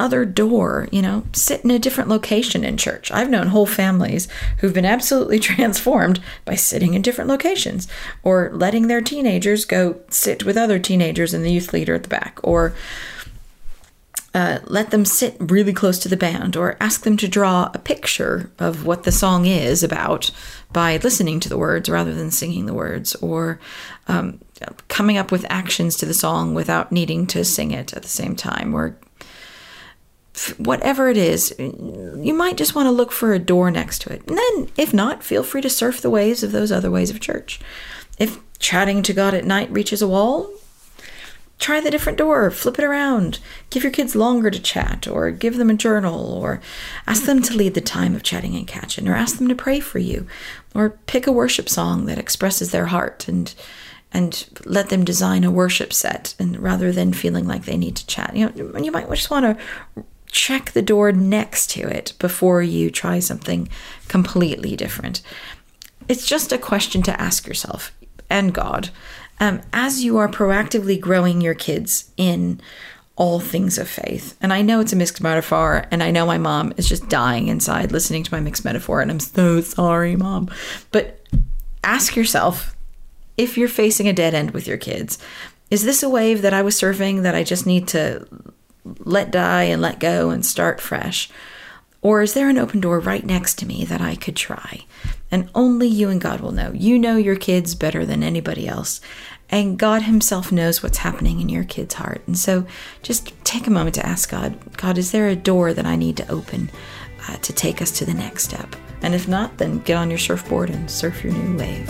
other 0.00 0.24
door, 0.24 0.88
you 0.90 1.02
know, 1.02 1.24
sit 1.32 1.62
in 1.62 1.70
a 1.70 1.78
different 1.78 2.08
location 2.08 2.64
in 2.64 2.76
church. 2.76 3.12
I've 3.12 3.30
known 3.30 3.48
whole 3.48 3.66
families 3.66 4.26
who've 4.58 4.74
been 4.74 4.86
absolutely 4.86 5.38
transformed 5.50 6.20
by 6.44 6.54
sitting 6.54 6.94
in 6.94 7.02
different 7.02 7.28
locations 7.28 7.86
or 8.22 8.50
letting 8.52 8.86
their 8.86 9.00
teenagers 9.02 9.64
go 9.64 10.00
sit 10.08 10.44
with 10.44 10.56
other 10.56 10.78
teenagers 10.78 11.34
and 11.34 11.44
the 11.44 11.52
youth 11.52 11.72
leader 11.72 11.94
at 11.94 12.02
the 12.02 12.08
back 12.08 12.38
or 12.42 12.74
uh, 14.32 14.60
let 14.66 14.90
them 14.90 15.04
sit 15.04 15.36
really 15.40 15.72
close 15.72 15.98
to 15.98 16.08
the 16.08 16.16
band 16.16 16.56
or 16.56 16.76
ask 16.80 17.02
them 17.02 17.16
to 17.16 17.26
draw 17.26 17.68
a 17.74 17.78
picture 17.78 18.50
of 18.60 18.86
what 18.86 19.02
the 19.02 19.10
song 19.10 19.44
is 19.44 19.82
about 19.82 20.30
by 20.72 20.98
listening 20.98 21.40
to 21.40 21.48
the 21.48 21.58
words 21.58 21.88
rather 21.88 22.14
than 22.14 22.30
singing 22.30 22.66
the 22.66 22.74
words 22.74 23.16
or 23.16 23.58
um, 24.06 24.38
coming 24.86 25.18
up 25.18 25.32
with 25.32 25.44
actions 25.50 25.96
to 25.96 26.06
the 26.06 26.14
song 26.14 26.54
without 26.54 26.92
needing 26.92 27.26
to 27.26 27.44
sing 27.44 27.72
it 27.72 27.92
at 27.92 28.02
the 28.02 28.08
same 28.08 28.36
time 28.36 28.72
or 28.72 28.96
whatever 30.58 31.08
it 31.08 31.16
is, 31.16 31.54
you 31.58 32.34
might 32.34 32.56
just 32.56 32.74
want 32.74 32.86
to 32.86 32.92
look 32.92 33.12
for 33.12 33.32
a 33.32 33.38
door 33.38 33.70
next 33.70 34.02
to 34.02 34.12
it. 34.12 34.22
And 34.28 34.38
then, 34.38 34.68
if 34.76 34.94
not, 34.94 35.22
feel 35.22 35.42
free 35.42 35.60
to 35.62 35.70
surf 35.70 36.00
the 36.00 36.10
waves 36.10 36.42
of 36.42 36.52
those 36.52 36.72
other 36.72 36.90
ways 36.90 37.10
of 37.10 37.20
church. 37.20 37.60
If 38.18 38.38
chatting 38.58 39.02
to 39.02 39.12
God 39.12 39.34
at 39.34 39.44
night 39.44 39.70
reaches 39.70 40.02
a 40.02 40.08
wall, 40.08 40.50
try 41.58 41.80
the 41.80 41.90
different 41.90 42.18
door, 42.18 42.50
flip 42.50 42.78
it 42.78 42.84
around, 42.84 43.38
give 43.68 43.82
your 43.82 43.92
kids 43.92 44.16
longer 44.16 44.50
to 44.50 44.60
chat, 44.60 45.06
or 45.06 45.30
give 45.30 45.56
them 45.56 45.70
a 45.70 45.74
journal, 45.74 46.32
or 46.32 46.60
ask 47.06 47.24
them 47.24 47.42
to 47.42 47.56
lead 47.56 47.74
the 47.74 47.80
time 47.80 48.14
of 48.14 48.22
chatting 48.22 48.54
and 48.56 48.66
catching, 48.66 49.08
or 49.08 49.14
ask 49.14 49.38
them 49.38 49.48
to 49.48 49.54
pray 49.54 49.80
for 49.80 49.98
you, 49.98 50.26
or 50.74 50.90
pick 51.06 51.26
a 51.26 51.32
worship 51.32 51.68
song 51.68 52.06
that 52.06 52.18
expresses 52.18 52.70
their 52.70 52.86
heart 52.86 53.28
and 53.28 53.54
and 54.12 54.48
let 54.64 54.88
them 54.88 55.04
design 55.04 55.44
a 55.44 55.50
worship 55.52 55.92
set 55.92 56.34
and 56.38 56.58
rather 56.58 56.90
than 56.90 57.12
feeling 57.12 57.46
like 57.46 57.64
they 57.64 57.76
need 57.76 57.94
to 57.94 58.06
chat 58.06 58.34
you 58.34 58.48
know 58.48 58.78
you 58.80 58.90
might 58.90 59.08
just 59.08 59.30
want 59.30 59.44
to 59.44 60.04
check 60.30 60.72
the 60.72 60.82
door 60.82 61.12
next 61.12 61.70
to 61.70 61.80
it 61.80 62.14
before 62.18 62.62
you 62.62 62.90
try 62.90 63.18
something 63.18 63.68
completely 64.08 64.76
different. 64.76 65.22
It's 66.08 66.26
just 66.26 66.52
a 66.52 66.58
question 66.58 67.02
to 67.02 67.20
ask 67.20 67.46
yourself 67.46 67.92
and 68.28 68.54
God 68.54 68.90
um, 69.40 69.62
as 69.72 70.04
you 70.04 70.18
are 70.18 70.28
proactively 70.28 71.00
growing 71.00 71.40
your 71.40 71.54
kids 71.54 72.10
in 72.16 72.60
all 73.16 73.40
things 73.40 73.76
of 73.76 73.88
faith. 73.88 74.36
And 74.40 74.52
I 74.52 74.62
know 74.62 74.80
it's 74.80 74.92
a 74.92 74.96
mixed 74.96 75.20
metaphor, 75.20 75.84
and 75.90 76.02
I 76.02 76.10
know 76.10 76.24
my 76.24 76.38
mom 76.38 76.72
is 76.76 76.88
just 76.88 77.08
dying 77.08 77.48
inside 77.48 77.92
listening 77.92 78.22
to 78.22 78.32
my 78.32 78.40
mixed 78.40 78.64
metaphor, 78.64 79.00
and 79.00 79.10
I'm 79.10 79.20
so 79.20 79.60
sorry, 79.60 80.16
mom. 80.16 80.48
But 80.90 81.20
ask 81.84 82.16
yourself 82.16 82.76
if 83.36 83.58
you're 83.58 83.68
facing 83.68 84.08
a 84.08 84.12
dead 84.12 84.34
end 84.34 84.52
with 84.52 84.66
your 84.66 84.78
kids, 84.78 85.18
is 85.70 85.84
this 85.84 86.02
a 86.02 86.08
wave 86.08 86.42
that 86.42 86.54
I 86.54 86.62
was 86.62 86.80
surfing 86.80 87.22
that 87.22 87.34
I 87.34 87.44
just 87.44 87.66
need 87.66 87.88
to 87.88 88.26
let 88.84 89.30
die 89.30 89.64
and 89.64 89.80
let 89.82 90.00
go 90.00 90.30
and 90.30 90.44
start 90.44 90.80
fresh? 90.80 91.30
Or 92.02 92.22
is 92.22 92.32
there 92.32 92.48
an 92.48 92.58
open 92.58 92.80
door 92.80 92.98
right 92.98 93.24
next 93.24 93.58
to 93.58 93.66
me 93.66 93.84
that 93.84 94.00
I 94.00 94.16
could 94.16 94.36
try? 94.36 94.86
And 95.30 95.50
only 95.54 95.86
you 95.86 96.08
and 96.08 96.20
God 96.20 96.40
will 96.40 96.52
know. 96.52 96.72
You 96.72 96.98
know 96.98 97.16
your 97.16 97.36
kids 97.36 97.74
better 97.74 98.06
than 98.06 98.22
anybody 98.22 98.66
else. 98.66 99.00
And 99.50 99.78
God 99.78 100.02
Himself 100.02 100.50
knows 100.50 100.82
what's 100.82 100.98
happening 100.98 101.40
in 101.40 101.48
your 101.48 101.64
kid's 101.64 101.94
heart. 101.94 102.22
And 102.26 102.38
so 102.38 102.66
just 103.02 103.32
take 103.44 103.66
a 103.66 103.70
moment 103.70 103.96
to 103.96 104.06
ask 104.06 104.30
God 104.30 104.58
God, 104.76 104.96
is 104.96 105.10
there 105.10 105.28
a 105.28 105.36
door 105.36 105.74
that 105.74 105.86
I 105.86 105.96
need 105.96 106.16
to 106.18 106.30
open 106.30 106.70
uh, 107.28 107.36
to 107.36 107.52
take 107.52 107.82
us 107.82 107.90
to 107.98 108.06
the 108.06 108.14
next 108.14 108.44
step? 108.44 108.76
And 109.02 109.14
if 109.14 109.28
not, 109.28 109.58
then 109.58 109.80
get 109.80 109.96
on 109.96 110.08
your 110.08 110.18
surfboard 110.18 110.70
and 110.70 110.90
surf 110.90 111.24
your 111.24 111.32
new 111.32 111.58
wave. 111.58 111.88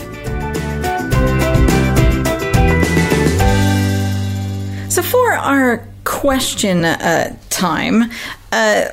So, 4.90 5.02
for 5.02 5.32
our 5.34 5.86
question 6.20 6.84
uh, 6.84 7.34
time, 7.48 8.10
uh, 8.52 8.84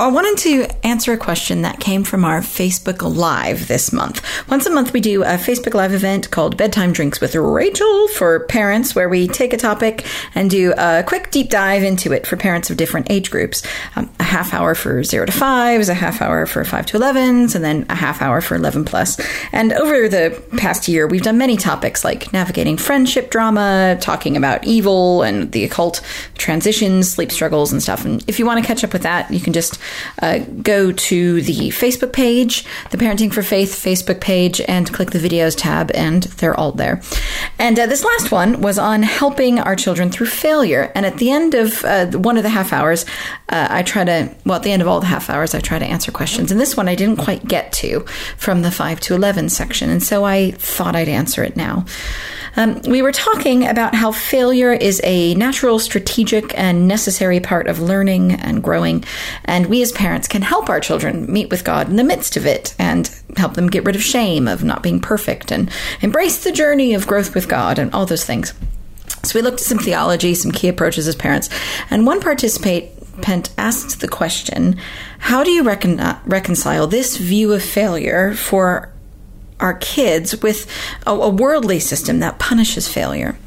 I 0.00 0.08
wanted 0.08 0.36
to 0.38 0.66
answer 0.84 1.12
a 1.12 1.16
question 1.16 1.62
that 1.62 1.78
came 1.78 2.02
from 2.02 2.24
our 2.24 2.40
Facebook 2.40 3.02
Live 3.02 3.68
this 3.68 3.92
month. 3.92 4.20
Once 4.48 4.66
a 4.66 4.70
month, 4.70 4.92
we 4.92 5.00
do 5.00 5.22
a 5.22 5.36
Facebook 5.36 5.74
Live 5.74 5.92
event 5.92 6.32
called 6.32 6.56
Bedtime 6.56 6.92
Drinks 6.92 7.20
with 7.20 7.36
Rachel 7.36 8.08
for 8.08 8.40
parents, 8.46 8.96
where 8.96 9.08
we 9.08 9.28
take 9.28 9.52
a 9.52 9.56
topic 9.56 10.04
and 10.34 10.50
do 10.50 10.74
a 10.76 11.04
quick 11.06 11.30
deep 11.30 11.50
dive 11.50 11.84
into 11.84 12.10
it 12.10 12.26
for 12.26 12.36
parents 12.36 12.68
of 12.68 12.76
different 12.76 13.08
age 13.12 13.30
groups. 13.30 13.62
Um, 13.94 14.10
half 14.32 14.54
hour 14.54 14.74
for 14.74 15.04
zero 15.04 15.26
to 15.26 15.32
fives, 15.32 15.90
a 15.90 15.94
half 15.94 16.22
hour 16.22 16.46
for 16.46 16.64
five 16.64 16.86
to 16.86 16.98
11s, 16.98 17.54
and 17.54 17.62
then 17.62 17.84
a 17.90 17.94
half 17.94 18.22
hour 18.22 18.40
for 18.40 18.54
11 18.54 18.86
plus. 18.86 19.20
And 19.52 19.74
over 19.74 20.08
the 20.08 20.42
past 20.56 20.88
year, 20.88 21.06
we've 21.06 21.22
done 21.22 21.36
many 21.36 21.58
topics 21.58 22.02
like 22.02 22.32
navigating 22.32 22.78
friendship 22.78 23.30
drama, 23.30 23.98
talking 24.00 24.34
about 24.34 24.64
evil 24.64 25.22
and 25.22 25.52
the 25.52 25.64
occult, 25.64 26.00
transitions, 26.38 27.10
sleep 27.10 27.30
struggles, 27.30 27.72
and 27.72 27.82
stuff. 27.82 28.06
And 28.06 28.24
if 28.26 28.38
you 28.38 28.46
want 28.46 28.58
to 28.58 28.66
catch 28.66 28.82
up 28.82 28.94
with 28.94 29.02
that, 29.02 29.30
you 29.30 29.38
can 29.38 29.52
just 29.52 29.78
uh, 30.22 30.38
go 30.62 30.92
to 30.92 31.42
the 31.42 31.68
Facebook 31.68 32.14
page, 32.14 32.64
the 32.90 32.96
Parenting 32.96 33.32
for 33.32 33.42
Faith 33.42 33.74
Facebook 33.74 34.20
page, 34.20 34.62
and 34.62 34.90
click 34.94 35.10
the 35.10 35.18
videos 35.18 35.54
tab, 35.56 35.90
and 35.94 36.22
they're 36.38 36.58
all 36.58 36.72
there. 36.72 37.02
And 37.58 37.78
uh, 37.78 37.84
this 37.84 38.02
last 38.02 38.32
one 38.32 38.62
was 38.62 38.78
on 38.78 39.02
helping 39.02 39.58
our 39.58 39.76
children 39.76 40.10
through 40.10 40.28
failure. 40.28 40.90
And 40.94 41.04
at 41.04 41.18
the 41.18 41.30
end 41.30 41.54
of 41.54 41.84
uh, 41.84 42.06
one 42.12 42.38
of 42.38 42.44
the 42.44 42.48
half 42.48 42.72
hours, 42.72 43.04
uh, 43.48 43.68
I 43.70 43.82
try 43.82 44.04
to, 44.04 44.21
well, 44.44 44.56
at 44.56 44.62
the 44.62 44.72
end 44.72 44.82
of 44.82 44.88
all 44.88 45.00
the 45.00 45.06
half 45.06 45.30
hours, 45.30 45.54
I 45.54 45.60
try 45.60 45.78
to 45.78 45.84
answer 45.84 46.12
questions. 46.12 46.50
And 46.50 46.60
this 46.60 46.76
one 46.76 46.88
I 46.88 46.94
didn't 46.94 47.18
quite 47.18 47.46
get 47.46 47.72
to 47.74 48.00
from 48.36 48.62
the 48.62 48.70
5 48.70 49.00
to 49.00 49.14
11 49.14 49.48
section. 49.48 49.90
And 49.90 50.02
so 50.02 50.24
I 50.24 50.52
thought 50.52 50.96
I'd 50.96 51.08
answer 51.08 51.42
it 51.42 51.56
now. 51.56 51.84
Um, 52.56 52.80
we 52.82 53.00
were 53.00 53.12
talking 53.12 53.66
about 53.66 53.94
how 53.94 54.12
failure 54.12 54.72
is 54.72 55.00
a 55.04 55.34
natural, 55.34 55.78
strategic, 55.78 56.56
and 56.58 56.86
necessary 56.86 57.40
part 57.40 57.66
of 57.66 57.80
learning 57.80 58.32
and 58.32 58.62
growing, 58.62 59.04
and 59.46 59.66
we 59.66 59.80
as 59.80 59.92
parents 59.92 60.28
can 60.28 60.42
help 60.42 60.68
our 60.68 60.80
children 60.80 61.32
meet 61.32 61.50
with 61.50 61.64
God 61.64 61.88
in 61.88 61.96
the 61.96 62.04
midst 62.04 62.36
of 62.36 62.44
it 62.44 62.74
and 62.78 63.10
help 63.36 63.54
them 63.54 63.68
get 63.68 63.84
rid 63.84 63.96
of 63.96 64.02
shame 64.02 64.48
of 64.48 64.62
not 64.62 64.82
being 64.82 65.00
perfect 65.00 65.50
and 65.50 65.70
embrace 66.02 66.44
the 66.44 66.52
journey 66.52 66.92
of 66.92 67.06
growth 67.06 67.34
with 67.34 67.48
God 67.48 67.78
and 67.78 67.92
all 67.94 68.04
those 68.04 68.24
things. 68.24 68.52
So 69.22 69.38
we 69.38 69.42
looked 69.42 69.60
at 69.60 69.66
some 69.66 69.78
theology, 69.78 70.34
some 70.34 70.50
key 70.50 70.68
approaches 70.68 71.06
as 71.08 71.14
parents, 71.14 71.48
and 71.90 72.06
one 72.06 72.20
participant 73.12 73.50
asked 73.58 74.00
the 74.00 74.08
question 74.08 74.76
How 75.18 75.44
do 75.44 75.50
you 75.50 75.62
recon- 75.62 76.00
uh, 76.00 76.20
reconcile 76.24 76.86
this 76.86 77.16
view 77.16 77.52
of 77.52 77.62
failure 77.62 78.34
for 78.34 78.92
our 79.62 79.74
kids 79.74 80.42
with 80.42 80.66
a, 81.06 81.12
a 81.12 81.30
worldly 81.30 81.78
system 81.78 82.18
that 82.18 82.38
punishes 82.38 82.88
failure. 82.88 83.38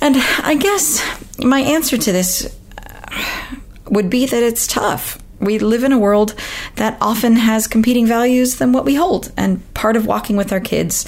And 0.00 0.16
I 0.42 0.54
guess 0.54 1.02
my 1.38 1.60
answer 1.60 1.96
to 1.96 2.12
this 2.12 2.54
uh, 2.76 3.56
would 3.86 4.10
be 4.10 4.26
that 4.26 4.42
it's 4.42 4.66
tough. 4.66 5.18
We 5.40 5.58
live 5.58 5.84
in 5.84 5.92
a 5.92 5.98
world 5.98 6.34
that 6.76 6.98
often 7.00 7.36
has 7.36 7.66
competing 7.66 8.06
values 8.06 8.56
than 8.56 8.72
what 8.72 8.84
we 8.84 8.94
hold. 8.94 9.32
And 9.36 9.62
part 9.72 9.96
of 9.96 10.06
walking 10.06 10.36
with 10.36 10.52
our 10.52 10.60
kids 10.60 11.06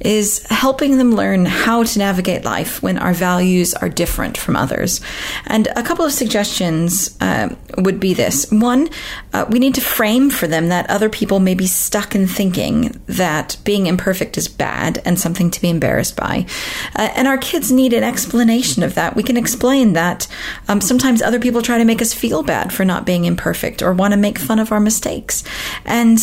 is 0.00 0.44
helping 0.48 0.98
them 0.98 1.12
learn 1.12 1.44
how 1.44 1.82
to 1.82 1.98
navigate 1.98 2.44
life 2.44 2.82
when 2.82 2.98
our 2.98 3.12
values 3.12 3.74
are 3.74 3.88
different 3.88 4.36
from 4.38 4.56
others. 4.56 5.00
And 5.46 5.68
a 5.76 5.82
couple 5.82 6.04
of 6.04 6.12
suggestions 6.12 7.16
uh, 7.20 7.54
would 7.78 8.00
be 8.00 8.14
this 8.14 8.50
one, 8.50 8.88
uh, 9.32 9.46
we 9.48 9.58
need 9.58 9.74
to 9.74 9.80
frame 9.80 10.30
for 10.30 10.46
them 10.46 10.68
that 10.68 10.88
other 10.88 11.08
people 11.08 11.40
may 11.40 11.54
be 11.54 11.66
stuck 11.66 12.14
in 12.14 12.26
thinking 12.26 13.00
that 13.06 13.56
being 13.64 13.86
imperfect 13.86 14.38
is 14.38 14.48
bad 14.48 15.02
and 15.04 15.18
something 15.18 15.50
to 15.50 15.60
be 15.60 15.70
embarrassed 15.70 16.16
by. 16.16 16.46
Uh, 16.96 17.10
and 17.14 17.28
our 17.28 17.38
kids 17.38 17.70
need 17.70 17.92
an 17.92 18.04
explanation 18.04 18.82
of 18.82 18.94
that. 18.94 19.16
We 19.16 19.22
can 19.22 19.36
explain 19.36 19.92
that 19.92 20.26
um, 20.68 20.80
sometimes 20.80 21.22
other 21.22 21.40
people 21.40 21.62
try 21.62 21.78
to 21.78 21.84
make 21.84 22.02
us 22.02 22.14
feel 22.14 22.42
bad 22.42 22.72
for 22.72 22.84
not 22.84 23.06
being 23.06 23.24
imperfect 23.24 23.82
or 23.82 23.92
want 23.92 24.12
to 24.12 24.18
make 24.18 24.38
fun 24.38 24.58
of 24.58 24.72
our 24.72 24.80
mistakes. 24.80 25.44
And 25.84 26.18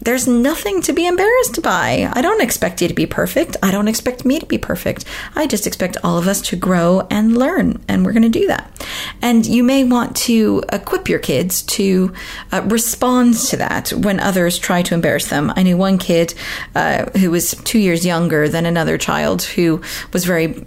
there's 0.00 0.26
nothing 0.26 0.80
to 0.82 0.92
be 0.92 1.06
embarrassed 1.06 1.62
by. 1.62 2.10
I 2.12 2.22
don't 2.22 2.40
expect 2.40 2.80
you 2.80 2.88
to 2.88 2.94
be 2.94 3.06
perfect. 3.06 3.56
I 3.62 3.70
don't 3.70 3.88
expect 3.88 4.24
me 4.24 4.38
to 4.38 4.46
be 4.46 4.58
perfect. 4.58 5.04
I 5.34 5.46
just 5.46 5.66
expect 5.66 5.96
all 6.02 6.18
of 6.18 6.26
us 6.26 6.40
to 6.42 6.56
grow 6.56 7.06
and 7.10 7.36
learn, 7.36 7.82
and 7.88 8.04
we're 8.04 8.12
going 8.12 8.22
to 8.22 8.28
do 8.28 8.46
that. 8.46 8.86
And 9.20 9.44
you 9.44 9.62
may 9.62 9.84
want 9.84 10.16
to 10.18 10.62
equip 10.72 11.08
your 11.08 11.18
kids 11.18 11.62
to 11.62 12.12
uh, 12.52 12.62
respond 12.64 13.34
to 13.34 13.56
that 13.58 13.90
when 13.90 14.20
others 14.20 14.58
try 14.58 14.82
to 14.82 14.94
embarrass 14.94 15.28
them. 15.28 15.52
I 15.54 15.62
knew 15.62 15.76
one 15.76 15.98
kid 15.98 16.34
uh, 16.74 17.06
who 17.18 17.30
was 17.30 17.54
two 17.64 17.78
years 17.78 18.06
younger 18.06 18.48
than 18.48 18.66
another 18.66 18.96
child 18.98 19.42
who 19.42 19.82
was 20.12 20.24
very 20.24 20.64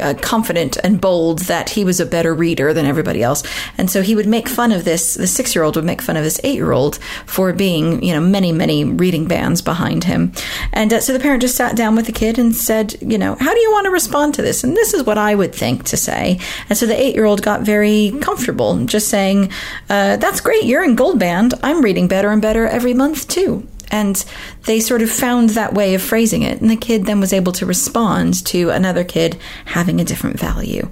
uh, 0.00 0.14
confident 0.20 0.76
and 0.78 1.00
bold 1.00 1.40
that 1.40 1.70
he 1.70 1.84
was 1.84 2.00
a 2.00 2.06
better 2.06 2.34
reader 2.34 2.72
than 2.72 2.86
everybody 2.86 3.22
else. 3.22 3.42
And 3.78 3.90
so 3.90 4.02
he 4.02 4.14
would 4.14 4.26
make 4.26 4.48
fun 4.48 4.72
of 4.72 4.84
this, 4.84 5.14
the 5.14 5.26
six 5.26 5.54
year 5.54 5.64
old 5.64 5.76
would 5.76 5.84
make 5.84 6.02
fun 6.02 6.16
of 6.16 6.24
this 6.24 6.40
eight 6.44 6.54
year 6.54 6.72
old 6.72 6.98
for 7.26 7.52
being, 7.52 8.02
you 8.02 8.12
know, 8.12 8.20
many, 8.20 8.52
many 8.52 8.84
reading 8.84 9.26
bands 9.26 9.62
behind 9.62 10.04
him. 10.04 10.32
And 10.72 10.92
uh, 10.92 11.00
so 11.00 11.12
the 11.12 11.20
parent 11.20 11.42
just 11.42 11.56
sat 11.56 11.76
down 11.76 11.96
with 11.96 12.06
the 12.06 12.12
kid 12.12 12.38
and 12.38 12.54
said, 12.54 12.94
you 13.00 13.18
know, 13.18 13.36
how 13.38 13.52
do 13.52 13.60
you 13.60 13.72
want 13.72 13.84
to 13.86 13.90
respond 13.90 14.34
to 14.34 14.42
this? 14.42 14.64
And 14.64 14.76
this 14.76 14.94
is 14.94 15.04
what 15.04 15.18
I 15.18 15.34
would 15.34 15.54
think 15.54 15.84
to 15.84 15.96
say. 15.96 16.38
And 16.68 16.78
so 16.78 16.86
the 16.86 17.00
eight 17.00 17.14
year 17.14 17.24
old 17.24 17.42
got 17.42 17.62
very 17.62 18.12
comfortable 18.20 18.84
just 18.86 19.08
saying, 19.08 19.50
uh, 19.88 20.16
that's 20.16 20.40
great. 20.40 20.64
You're 20.64 20.84
in 20.84 20.96
gold 20.96 21.18
band. 21.18 21.54
I'm 21.62 21.82
reading 21.82 22.08
better 22.08 22.30
and 22.30 22.42
better 22.42 22.66
every 22.66 22.94
month 22.94 23.28
too. 23.28 23.66
And 23.92 24.24
they 24.64 24.80
sort 24.80 25.02
of 25.02 25.10
found 25.10 25.50
that 25.50 25.74
way 25.74 25.94
of 25.94 26.02
phrasing 26.02 26.42
it. 26.42 26.60
And 26.60 26.68
the 26.68 26.76
kid 26.76 27.06
then 27.06 27.20
was 27.20 27.32
able 27.32 27.52
to 27.52 27.66
respond 27.66 28.44
to 28.46 28.70
another 28.70 29.04
kid 29.04 29.38
having 29.66 30.00
a 30.00 30.04
different 30.04 30.40
value. 30.40 30.88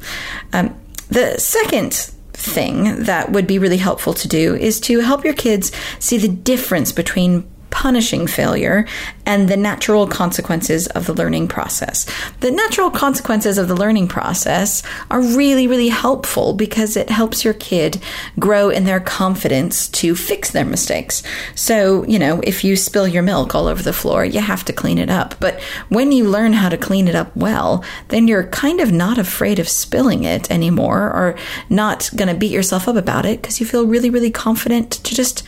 Um, 0.52 0.78
the 1.08 1.38
second 1.38 2.12
thing 2.32 3.02
that 3.04 3.32
would 3.32 3.46
be 3.46 3.58
really 3.58 3.76
helpful 3.78 4.14
to 4.14 4.28
do 4.28 4.54
is 4.54 4.80
to 4.80 5.00
help 5.00 5.24
your 5.24 5.34
kids 5.34 5.72
see 5.98 6.18
the 6.18 6.28
difference 6.28 6.92
between 6.92 7.49
punishing 7.70 8.26
failure 8.26 8.86
and 9.26 9.48
the 9.48 9.56
natural 9.56 10.06
consequences 10.06 10.86
of 10.88 11.06
the 11.06 11.14
learning 11.14 11.48
process. 11.48 12.06
The 12.40 12.50
natural 12.50 12.90
consequences 12.90 13.58
of 13.58 13.68
the 13.68 13.76
learning 13.76 14.08
process 14.08 14.82
are 15.10 15.20
really, 15.20 15.66
really 15.66 15.88
helpful 15.88 16.52
because 16.52 16.96
it 16.96 17.10
helps 17.10 17.44
your 17.44 17.54
kid 17.54 18.02
grow 18.38 18.70
in 18.70 18.84
their 18.84 19.00
confidence 19.00 19.88
to 19.88 20.16
fix 20.16 20.50
their 20.50 20.64
mistakes. 20.64 21.22
So, 21.54 22.04
you 22.06 22.18
know, 22.18 22.40
if 22.42 22.64
you 22.64 22.76
spill 22.76 23.06
your 23.06 23.22
milk 23.22 23.54
all 23.54 23.66
over 23.66 23.82
the 23.82 23.92
floor, 23.92 24.24
you 24.24 24.40
have 24.40 24.64
to 24.64 24.72
clean 24.72 24.98
it 24.98 25.10
up. 25.10 25.34
But 25.40 25.60
when 25.88 26.12
you 26.12 26.28
learn 26.28 26.52
how 26.54 26.68
to 26.68 26.76
clean 26.76 27.08
it 27.08 27.14
up 27.14 27.34
well, 27.36 27.84
then 28.08 28.26
you're 28.26 28.46
kind 28.48 28.80
of 28.80 28.92
not 28.92 29.18
afraid 29.18 29.58
of 29.58 29.68
spilling 29.68 30.24
it 30.24 30.50
anymore 30.50 31.02
or 31.02 31.36
not 31.68 32.10
going 32.16 32.28
to 32.28 32.34
beat 32.34 32.52
yourself 32.52 32.88
up 32.88 32.96
about 32.96 33.26
it 33.26 33.40
because 33.40 33.60
you 33.60 33.66
feel 33.66 33.86
really, 33.86 34.10
really 34.10 34.30
confident 34.30 34.90
to 34.90 35.14
just 35.14 35.44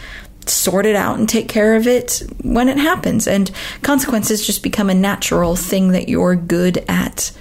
sort 0.47 0.87
it 0.87 0.97
out 0.97 1.19
and 1.19 1.29
take 1.29 1.49
care 1.49 1.77
of 1.77 1.87
it 1.87 2.23
when 2.43 2.69
it 2.69 2.79
happens. 2.79 3.27
And 3.27 3.51
consequences 3.83 4.47
just 4.47 4.63
become 4.63 4.91
a 4.91 4.95
natural 4.95 5.57
thing 5.57 5.89
that 5.89 6.09
you're 6.09 6.37
good 6.37 6.85
at 6.89 7.33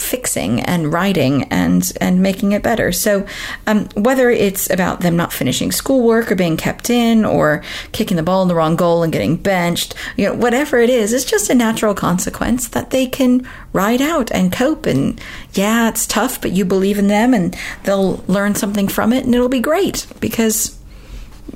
fixing 0.00 0.60
and 0.60 0.92
writing 0.92 1.44
and 1.44 1.92
and 2.00 2.22
making 2.22 2.52
it 2.52 2.62
better. 2.62 2.90
So 2.90 3.26
um, 3.66 3.86
whether 3.94 4.30
it's 4.30 4.70
about 4.70 5.00
them 5.00 5.16
not 5.16 5.32
finishing 5.32 5.70
schoolwork 5.70 6.32
or 6.32 6.34
being 6.34 6.56
kept 6.56 6.90
in 6.90 7.24
or 7.24 7.62
kicking 7.92 8.16
the 8.16 8.22
ball 8.22 8.42
in 8.42 8.48
the 8.48 8.54
wrong 8.54 8.76
goal 8.76 9.02
and 9.02 9.12
getting 9.12 9.36
benched, 9.36 9.94
you 10.16 10.26
know, 10.26 10.34
whatever 10.34 10.78
it 10.78 10.90
is, 10.90 11.12
it's 11.12 11.24
just 11.24 11.50
a 11.50 11.54
natural 11.54 11.94
consequence 11.94 12.68
that 12.68 12.90
they 12.90 13.06
can 13.06 13.46
ride 13.72 14.02
out 14.02 14.32
and 14.32 14.52
cope. 14.52 14.86
And 14.86 15.20
yeah, 15.52 15.88
it's 15.88 16.06
tough, 16.06 16.40
but 16.40 16.52
you 16.52 16.64
believe 16.64 16.98
in 16.98 17.08
them 17.08 17.34
and 17.34 17.56
they'll 17.84 18.24
learn 18.26 18.54
something 18.54 18.88
from 18.88 19.12
it 19.12 19.24
and 19.24 19.34
it'll 19.34 19.48
be 19.48 19.60
great 19.60 20.06
because 20.20 20.79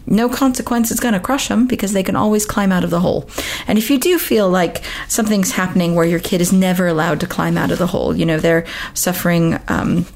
no 0.07 0.29
consequence 0.29 0.91
is 0.91 1.01
going 1.01 1.15
to 1.15 1.21
crush 1.21 1.49
them 1.49 1.67
because 1.67 1.93
they 1.93 2.03
can 2.03 2.17
always 2.17 2.47
climb 2.47 2.73
out 2.73 2.85
of 2.85 2.91
the 2.91 3.01
hole. 3.01 3.29
And 3.67 3.79
if 3.79 3.91
you 3.91 3.99
do 3.99 4.19
feel 4.19 4.49
like 4.49 4.83
something's 5.09 5.53
happening 5.53 5.95
where 5.95 6.05
your 6.05 6.21
kid 6.21 6.41
is 6.41 6.53
never 6.53 6.87
allowed 6.87 7.21
to 7.21 7.27
climb 7.27 7.57
out 7.57 7.71
of 7.71 7.79
the 7.79 7.87
hole, 7.87 8.17
you 8.17 8.27
know, 8.27 8.39
they're 8.39 8.67
suffering. 8.95 9.59
Um, 9.69 10.07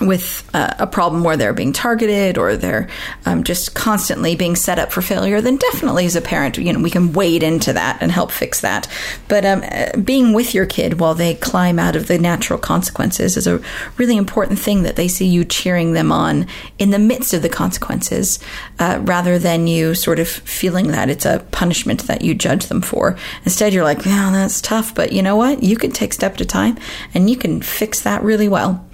with 0.00 0.48
uh, 0.54 0.74
a 0.78 0.86
problem 0.86 1.22
where 1.22 1.36
they're 1.36 1.52
being 1.52 1.72
targeted 1.72 2.38
or 2.38 2.56
they're 2.56 2.88
um, 3.26 3.44
just 3.44 3.74
constantly 3.74 4.34
being 4.34 4.56
set 4.56 4.78
up 4.78 4.90
for 4.90 5.02
failure, 5.02 5.40
then 5.40 5.56
definitely 5.56 6.06
as 6.06 6.16
a 6.16 6.20
parent, 6.20 6.56
you 6.58 6.72
know, 6.72 6.80
we 6.80 6.90
can 6.90 7.12
wade 7.12 7.42
into 7.42 7.72
that 7.72 7.98
and 8.00 8.10
help 8.10 8.30
fix 8.30 8.60
that. 8.60 8.88
But 9.28 9.44
um, 9.44 9.62
uh, 9.70 9.96
being 9.98 10.32
with 10.32 10.54
your 10.54 10.66
kid 10.66 11.00
while 11.00 11.14
they 11.14 11.34
climb 11.34 11.78
out 11.78 11.96
of 11.96 12.06
the 12.06 12.18
natural 12.18 12.58
consequences 12.58 13.36
is 13.36 13.46
a 13.46 13.62
really 13.96 14.16
important 14.16 14.58
thing 14.58 14.82
that 14.82 14.96
they 14.96 15.08
see 15.08 15.26
you 15.26 15.44
cheering 15.44 15.92
them 15.92 16.10
on 16.10 16.46
in 16.78 16.90
the 16.90 16.98
midst 16.98 17.34
of 17.34 17.42
the 17.42 17.48
consequences, 17.48 18.38
uh, 18.78 18.98
rather 19.02 19.38
than 19.38 19.66
you 19.66 19.94
sort 19.94 20.18
of 20.18 20.28
feeling 20.28 20.88
that 20.88 21.10
it's 21.10 21.26
a 21.26 21.44
punishment 21.50 22.06
that 22.06 22.22
you 22.22 22.34
judge 22.34 22.66
them 22.66 22.80
for. 22.80 23.16
Instead, 23.44 23.72
you're 23.72 23.84
like, 23.84 24.04
"Yeah, 24.04 24.30
that's 24.32 24.60
tough," 24.60 24.94
but 24.94 25.12
you 25.12 25.22
know 25.22 25.36
what? 25.36 25.62
You 25.62 25.76
can 25.76 25.92
take 25.92 26.12
step 26.12 26.34
at 26.34 26.40
a 26.40 26.44
time, 26.44 26.78
and 27.14 27.28
you 27.28 27.36
can 27.36 27.60
fix 27.60 28.00
that 28.00 28.22
really 28.22 28.48
well. 28.48 28.84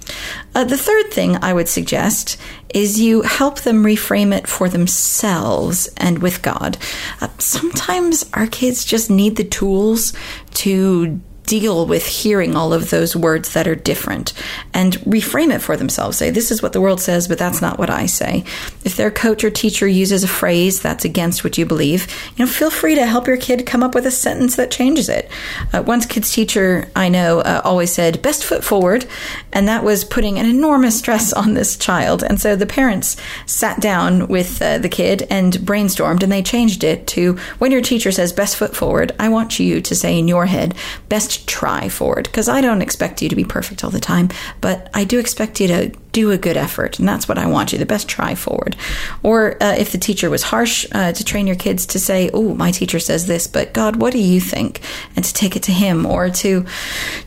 Uh, 0.55 0.63
the 0.63 0.77
third 0.77 1.11
thing 1.11 1.37
I 1.41 1.53
would 1.53 1.69
suggest 1.69 2.37
is 2.73 2.99
you 2.99 3.21
help 3.21 3.61
them 3.61 3.83
reframe 3.83 4.35
it 4.35 4.47
for 4.47 4.69
themselves 4.69 5.87
and 5.97 6.19
with 6.19 6.41
God. 6.41 6.77
Uh, 7.21 7.29
sometimes 7.37 8.29
our 8.33 8.47
kids 8.47 8.85
just 8.85 9.09
need 9.09 9.35
the 9.35 9.43
tools 9.43 10.13
to 10.55 11.21
deal 11.47 11.85
with 11.87 12.05
hearing 12.05 12.55
all 12.55 12.73
of 12.73 12.91
those 12.91 13.15
words 13.15 13.53
that 13.53 13.67
are 13.67 13.75
different 13.75 14.33
and 14.73 14.97
reframe 14.99 15.51
it 15.53 15.59
for 15.59 15.75
themselves. 15.75 16.17
Say, 16.17 16.29
this 16.29 16.51
is 16.51 16.61
what 16.61 16.73
the 16.73 16.81
world 16.81 17.01
says, 17.01 17.27
but 17.27 17.39
that's 17.39 17.61
not 17.61 17.79
what 17.79 17.89
I 17.89 18.05
say. 18.05 18.43
If 18.83 18.95
their 18.95 19.09
coach 19.09 19.43
or 19.43 19.49
teacher 19.49 19.87
uses 19.87 20.23
a 20.23 20.27
phrase 20.27 20.81
that's 20.81 21.05
against 21.05 21.43
what 21.43 21.57
you 21.57 21.65
believe, 21.65 22.07
you 22.35 22.45
know, 22.45 22.51
feel 22.51 22.69
free 22.69 22.95
to 22.95 23.05
help 23.05 23.27
your 23.27 23.37
kid 23.37 23.65
come 23.65 23.81
up 23.81 23.95
with 23.95 24.05
a 24.05 24.11
sentence 24.11 24.57
that 24.57 24.69
changes 24.69 25.09
it. 25.09 25.31
Uh, 25.73 25.81
one 25.81 26.01
kid's 26.01 26.31
teacher 26.31 26.91
I 26.95 27.09
know 27.09 27.39
uh, 27.39 27.61
always 27.63 27.91
said, 27.91 28.21
best 28.21 28.43
foot 28.43 28.63
forward. 28.63 29.05
And 29.53 29.67
that 29.67 29.83
was 29.83 30.03
putting 30.03 30.37
an 30.37 30.45
enormous 30.45 30.99
stress 30.99 31.31
on 31.31 31.53
this 31.53 31.77
child. 31.77 32.23
And 32.23 32.39
so 32.39 32.55
the 32.55 32.65
parents 32.65 33.15
sat 33.45 33.79
down 33.79 34.27
with 34.27 34.61
uh, 34.61 34.79
the 34.79 34.89
kid 34.89 35.25
and 35.29 35.53
brainstormed 35.53 36.23
and 36.23 36.31
they 36.31 36.43
changed 36.43 36.83
it 36.83 37.07
to 37.07 37.37
when 37.57 37.71
your 37.71 37.81
teacher 37.81 38.11
says 38.11 38.33
best 38.33 38.57
foot 38.57 38.75
forward, 38.75 39.15
I 39.17 39.29
want 39.29 39.59
you 39.59 39.79
to 39.81 39.95
say 39.95 40.19
in 40.19 40.27
your 40.27 40.45
head, 40.45 40.75
best 41.07 41.36
try 41.45 41.89
forward 41.89 42.25
because 42.25 42.49
I 42.49 42.61
don't 42.61 42.81
expect 42.81 43.21
you 43.21 43.29
to 43.29 43.35
be 43.35 43.43
perfect 43.43 43.83
all 43.83 43.89
the 43.89 43.99
time, 43.99 44.29
but 44.61 44.89
I 44.93 45.03
do 45.03 45.19
expect 45.19 45.59
you 45.59 45.67
to 45.67 45.91
do 46.17 46.31
a 46.31 46.37
good 46.37 46.57
effort, 46.57 46.97
and 46.97 47.07
that's 47.07 47.27
what 47.27 47.37
I 47.37 47.45
want 47.45 47.71
you 47.71 47.77
the 47.77 47.85
best 47.85 48.07
try 48.09 48.33
forward. 48.33 48.75
Or 49.21 49.61
uh, 49.61 49.75
if 49.77 49.91
the 49.91 49.99
teacher 49.99 50.31
was 50.31 50.41
harsh, 50.41 50.87
uh, 50.91 51.11
to 51.11 51.23
train 51.23 51.45
your 51.45 51.55
kids 51.55 51.85
to 51.87 51.99
say, 51.99 52.31
Oh, 52.33 52.55
my 52.55 52.71
teacher 52.71 52.99
says 52.99 53.27
this, 53.27 53.45
but 53.45 53.71
God, 53.71 53.97
what 53.97 54.13
do 54.13 54.19
you 54.19 54.41
think? 54.41 54.81
And 55.15 55.23
to 55.23 55.31
take 55.31 55.55
it 55.55 55.61
to 55.63 55.71
Him, 55.71 56.07
or 56.07 56.31
to 56.31 56.65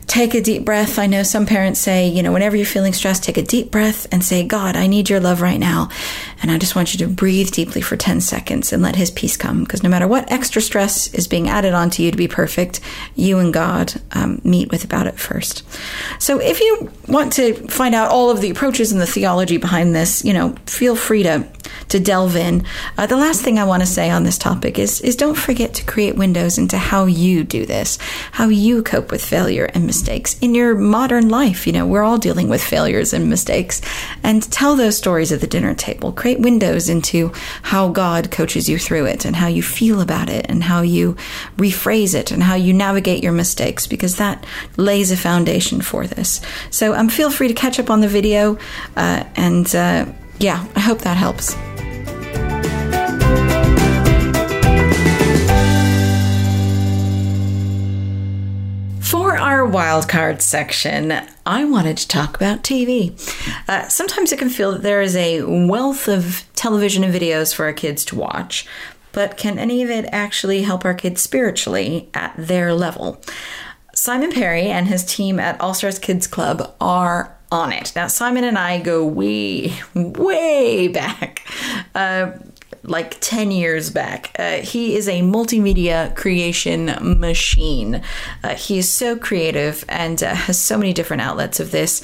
take 0.07 0.33
a 0.33 0.41
deep 0.41 0.65
breath. 0.65 0.99
I 0.99 1.07
know 1.07 1.23
some 1.23 1.45
parents 1.45 1.79
say, 1.79 2.09
you 2.09 2.21
know, 2.21 2.33
whenever 2.33 2.57
you're 2.57 2.65
feeling 2.65 2.91
stressed, 2.91 3.23
take 3.23 3.37
a 3.37 3.41
deep 3.41 3.71
breath 3.71 4.07
and 4.11 4.21
say, 4.21 4.45
God, 4.45 4.75
I 4.75 4.87
need 4.87 5.09
your 5.09 5.21
love 5.21 5.41
right 5.41 5.59
now. 5.59 5.87
And 6.41 6.51
I 6.51 6.57
just 6.57 6.75
want 6.75 6.93
you 6.93 6.97
to 6.99 7.07
breathe 7.07 7.51
deeply 7.51 7.79
for 7.79 7.95
10 7.95 8.19
seconds 8.19 8.73
and 8.73 8.83
let 8.83 8.97
His 8.97 9.09
peace 9.09 9.37
come. 9.37 9.63
Because 9.63 9.83
no 9.83 9.89
matter 9.89 10.09
what 10.09 10.29
extra 10.29 10.61
stress 10.61 11.13
is 11.13 11.29
being 11.29 11.47
added 11.47 11.73
onto 11.73 12.03
you 12.03 12.11
to 12.11 12.17
be 12.17 12.27
perfect, 12.27 12.81
you 13.15 13.39
and 13.39 13.53
God 13.53 13.93
um, 14.11 14.41
meet 14.43 14.69
with 14.69 14.83
about 14.83 15.07
it 15.07 15.17
first. 15.17 15.63
So 16.19 16.39
if 16.39 16.59
you 16.59 16.91
want 17.07 17.31
to 17.33 17.53
find 17.69 17.95
out 17.95 18.11
all 18.11 18.29
of 18.29 18.41
the 18.41 18.49
approaches 18.49 18.80
and 18.89 19.01
the 19.01 19.05
theology 19.05 19.57
behind 19.57 19.93
this, 19.93 20.23
you 20.23 20.33
know, 20.33 20.55
feel 20.65 20.95
free 20.95 21.23
to 21.23 21.45
to 21.89 21.99
delve 21.99 22.35
in. 22.35 22.63
Uh, 22.97 23.05
the 23.05 23.17
last 23.17 23.41
thing 23.41 23.59
I 23.59 23.65
want 23.65 23.81
to 23.81 23.87
say 23.87 24.09
on 24.09 24.23
this 24.23 24.37
topic 24.37 24.79
is 24.79 25.01
is 25.01 25.15
don't 25.15 25.37
forget 25.37 25.73
to 25.75 25.85
create 25.85 26.15
windows 26.15 26.57
into 26.57 26.77
how 26.77 27.05
you 27.05 27.43
do 27.43 27.65
this, 27.65 27.97
how 28.31 28.47
you 28.47 28.81
cope 28.81 29.11
with 29.11 29.23
failure 29.23 29.65
and 29.73 29.85
mistakes 29.85 30.37
in 30.39 30.55
your 30.55 30.75
modern 30.75 31.27
life. 31.27 31.67
You 31.67 31.73
know, 31.73 31.85
we're 31.85 32.03
all 32.03 32.17
dealing 32.17 32.47
with 32.47 32.63
failures 32.63 33.13
and 33.13 33.29
mistakes, 33.29 33.81
and 34.23 34.41
tell 34.51 34.75
those 34.75 34.97
stories 34.97 35.31
at 35.31 35.41
the 35.41 35.47
dinner 35.47 35.75
table. 35.75 36.11
Create 36.11 36.39
windows 36.39 36.87
into 36.89 37.31
how 37.63 37.89
God 37.89 38.31
coaches 38.31 38.69
you 38.69 38.77
through 38.77 39.05
it, 39.05 39.25
and 39.25 39.35
how 39.35 39.47
you 39.47 39.61
feel 39.61 39.99
about 39.99 40.29
it, 40.29 40.45
and 40.49 40.63
how 40.63 40.81
you 40.81 41.15
rephrase 41.57 42.15
it, 42.15 42.31
and 42.31 42.43
how 42.43 42.55
you 42.55 42.73
navigate 42.73 43.23
your 43.23 43.33
mistakes, 43.33 43.85
because 43.85 44.15
that 44.15 44.45
lays 44.77 45.11
a 45.11 45.17
foundation 45.17 45.81
for 45.81 46.07
this. 46.07 46.39
So, 46.69 46.95
um, 46.95 47.09
feel 47.09 47.29
free 47.31 47.49
to 47.49 47.53
catch 47.53 47.79
up 47.79 47.89
on 47.89 48.01
the 48.01 48.07
video, 48.07 48.57
uh, 48.95 49.23
and 49.35 49.73
uh, 49.75 50.05
yeah, 50.39 50.65
I 50.75 50.79
hope 50.79 50.99
that 50.99 51.17
helps. 51.17 51.55
For 59.11 59.37
our 59.37 59.67
wildcard 59.67 60.41
section, 60.41 61.13
I 61.45 61.65
wanted 61.65 61.97
to 61.97 62.07
talk 62.07 62.35
about 62.35 62.63
TV. 62.63 63.11
Uh, 63.67 63.87
sometimes 63.89 64.31
it 64.31 64.39
can 64.39 64.49
feel 64.49 64.71
that 64.71 64.83
there 64.83 65.01
is 65.01 65.15
a 65.15 65.41
wealth 65.41 66.07
of 66.07 66.45
television 66.55 67.03
and 67.03 67.13
videos 67.13 67.53
for 67.53 67.65
our 67.65 67.73
kids 67.73 68.05
to 68.05 68.15
watch, 68.15 68.65
but 69.11 69.37
can 69.37 69.59
any 69.59 69.83
of 69.83 69.89
it 69.89 70.05
actually 70.11 70.61
help 70.61 70.85
our 70.85 70.93
kids 70.93 71.21
spiritually 71.21 72.09
at 72.13 72.33
their 72.37 72.73
level? 72.73 73.21
Simon 73.93 74.31
Parry 74.31 74.67
and 74.67 74.87
his 74.87 75.03
team 75.03 75.39
at 75.39 75.59
All 75.59 75.73
Stars 75.73 75.99
Kids 75.99 76.25
Club 76.25 76.73
are 76.79 77.35
on 77.51 77.73
it. 77.73 77.91
Now, 77.95 78.07
Simon 78.07 78.43
and 78.43 78.57
I 78.57 78.79
go 78.79 79.05
way, 79.05 79.73
way 79.93 80.87
back. 80.87 81.45
Uh, 81.93 82.31
like 82.83 83.19
10 83.19 83.51
years 83.51 83.89
back. 83.89 84.35
Uh, 84.39 84.57
he 84.57 84.95
is 84.95 85.07
a 85.07 85.21
multimedia 85.21 86.15
creation 86.15 86.85
machine. 87.19 88.01
Uh, 88.43 88.55
he 88.55 88.79
is 88.79 88.91
so 88.91 89.15
creative 89.15 89.85
and 89.87 90.23
uh, 90.23 90.33
has 90.33 90.59
so 90.59 90.77
many 90.77 90.93
different 90.93 91.21
outlets 91.21 91.59
of 91.59 91.71
this. 91.71 92.03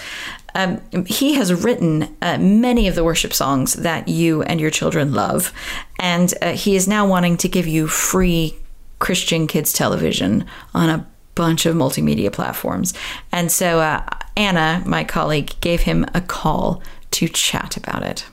Um, 0.54 0.82
he 1.06 1.34
has 1.34 1.54
written 1.54 2.16
uh, 2.22 2.38
many 2.40 2.88
of 2.88 2.96
the 2.96 3.04
worship 3.04 3.34
songs 3.34 3.74
that 3.74 4.08
you 4.08 4.42
and 4.44 4.60
your 4.60 4.72
children 4.72 5.14
love, 5.14 5.54
and 6.00 6.34
uh, 6.42 6.54
he 6.54 6.76
is 6.76 6.88
now 6.88 7.08
wanting 7.08 7.38
to 7.38 7.48
give 7.48 7.68
you 7.68 7.88
free 7.88 8.56
Christian 8.98 9.46
kids 9.46 9.72
television 9.72 10.46
on 10.74 10.90
a 10.90 11.06
bunch 11.36 11.68
of 11.68 11.76
multimedia 11.76 12.34
platforms. 12.34 12.96
And 13.32 13.52
so 13.52 13.80
uh, 13.80 14.04
Anna, 14.38 14.84
my 14.86 15.04
colleague, 15.04 15.56
gave 15.62 15.82
him 15.82 16.06
a 16.14 16.22
call 16.22 16.82
to 17.12 17.28
chat 17.28 17.76
about 17.76 18.04
it. 18.04 18.28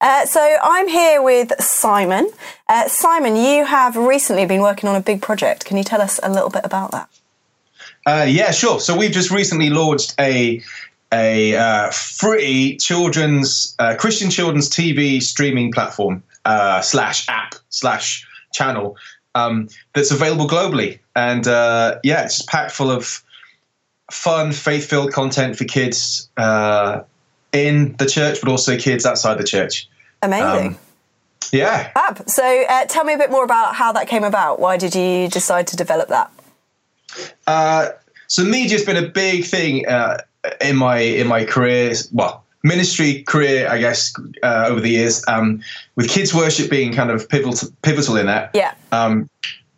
Uh, 0.00 0.24
so 0.24 0.56
I'm 0.62 0.88
here 0.88 1.22
with 1.22 1.52
Simon. 1.60 2.30
Uh, 2.68 2.88
Simon, 2.88 3.36
you 3.36 3.66
have 3.66 3.96
recently 3.96 4.46
been 4.46 4.62
working 4.62 4.88
on 4.88 4.96
a 4.96 5.00
big 5.00 5.20
project. 5.20 5.66
Can 5.66 5.76
you 5.76 5.84
tell 5.84 6.00
us 6.00 6.18
a 6.22 6.30
little 6.30 6.48
bit 6.48 6.62
about 6.64 6.92
that? 6.92 7.10
Uh, 8.06 8.24
yeah, 8.26 8.50
sure. 8.50 8.80
So 8.80 8.96
we've 8.96 9.10
just 9.10 9.30
recently 9.30 9.70
launched 9.70 10.14
a 10.18 10.62
a 11.12 11.54
uh, 11.56 11.90
free 11.90 12.76
children's 12.78 13.74
uh, 13.78 13.94
Christian 13.96 14.28
children's 14.28 14.68
TV 14.68 15.22
streaming 15.22 15.72
platform 15.72 16.22
uh, 16.44 16.80
slash 16.80 17.28
app 17.28 17.54
slash 17.68 18.26
channel 18.52 18.96
um, 19.34 19.68
that's 19.94 20.10
available 20.10 20.48
globally. 20.48 20.98
And 21.14 21.46
yeah, 21.46 22.24
it's 22.24 22.42
packed 22.42 22.72
full 22.72 22.90
of 22.90 23.22
fun, 24.10 24.52
faith 24.52 24.88
filled 24.88 25.12
content 25.12 25.56
for 25.56 25.64
kids 25.64 26.28
in 27.52 27.96
the 27.96 28.06
church, 28.06 28.40
but 28.40 28.50
also 28.50 28.76
kids 28.76 29.06
outside 29.06 29.38
the 29.38 29.44
church. 29.44 29.88
Amazing. 30.22 30.68
Um, 30.68 30.78
yeah. 31.52 31.90
Fab. 31.92 32.28
So 32.28 32.64
uh, 32.68 32.86
tell 32.86 33.04
me 33.04 33.14
a 33.14 33.18
bit 33.18 33.30
more 33.30 33.44
about 33.44 33.74
how 33.74 33.92
that 33.92 34.08
came 34.08 34.24
about. 34.24 34.60
Why 34.60 34.76
did 34.76 34.94
you 34.94 35.28
decide 35.28 35.66
to 35.68 35.76
develop 35.76 36.08
that? 36.08 36.30
Uh, 37.46 37.90
so 38.26 38.44
media's 38.44 38.84
been 38.84 38.96
a 38.96 39.08
big 39.08 39.44
thing 39.44 39.86
uh, 39.86 40.18
in 40.60 40.76
my 40.76 40.98
in 40.98 41.26
my 41.26 41.44
career. 41.44 41.94
Well, 42.12 42.44
ministry 42.62 43.22
career, 43.22 43.68
I 43.68 43.78
guess, 43.78 44.12
uh, 44.42 44.66
over 44.68 44.80
the 44.80 44.90
years, 44.90 45.24
um, 45.28 45.62
with 45.94 46.08
kids 46.08 46.34
worship 46.34 46.68
being 46.68 46.92
kind 46.92 47.10
of 47.10 47.28
pivotal 47.28 47.68
pivotal 47.82 48.16
in 48.16 48.26
that. 48.26 48.50
Yeah. 48.54 48.74
Um, 48.92 49.30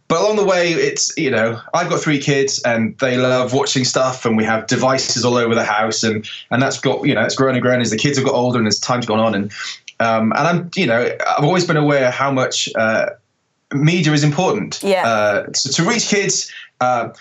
but 0.08 0.22
along 0.22 0.36
the 0.36 0.44
way, 0.44 0.72
it's 0.72 1.16
you 1.18 1.30
know 1.30 1.60
I've 1.74 1.90
got 1.90 2.00
three 2.00 2.18
kids 2.18 2.62
and 2.62 2.96
they 2.98 3.18
love 3.18 3.52
watching 3.52 3.84
stuff, 3.84 4.24
and 4.24 4.36
we 4.36 4.44
have 4.44 4.66
devices 4.66 5.24
all 5.24 5.36
over 5.36 5.54
the 5.54 5.64
house, 5.64 6.02
and 6.02 6.28
and 6.50 6.62
that's 6.62 6.80
got 6.80 7.06
you 7.06 7.14
know 7.14 7.22
it's 7.22 7.36
grown 7.36 7.54
and 7.54 7.62
grown 7.62 7.80
as 7.80 7.90
the 7.90 7.98
kids 7.98 8.16
have 8.16 8.26
got 8.26 8.34
older 8.34 8.58
and 8.58 8.66
as 8.66 8.78
time's 8.80 9.06
gone 9.06 9.20
on, 9.20 9.34
and 9.34 9.52
um, 10.00 10.32
and 10.32 10.48
I'm 10.48 10.70
you 10.74 10.86
know 10.86 11.14
I've 11.36 11.44
always 11.44 11.66
been 11.66 11.76
aware 11.76 12.10
how 12.10 12.32
much 12.32 12.70
uh, 12.74 13.10
media 13.72 14.12
is 14.12 14.24
important. 14.24 14.82
Yeah. 14.82 15.06
Uh, 15.06 15.52
so 15.52 15.70
to 15.82 15.88
reach 15.88 16.08
kids. 16.08 16.50
Uh, 16.80 17.12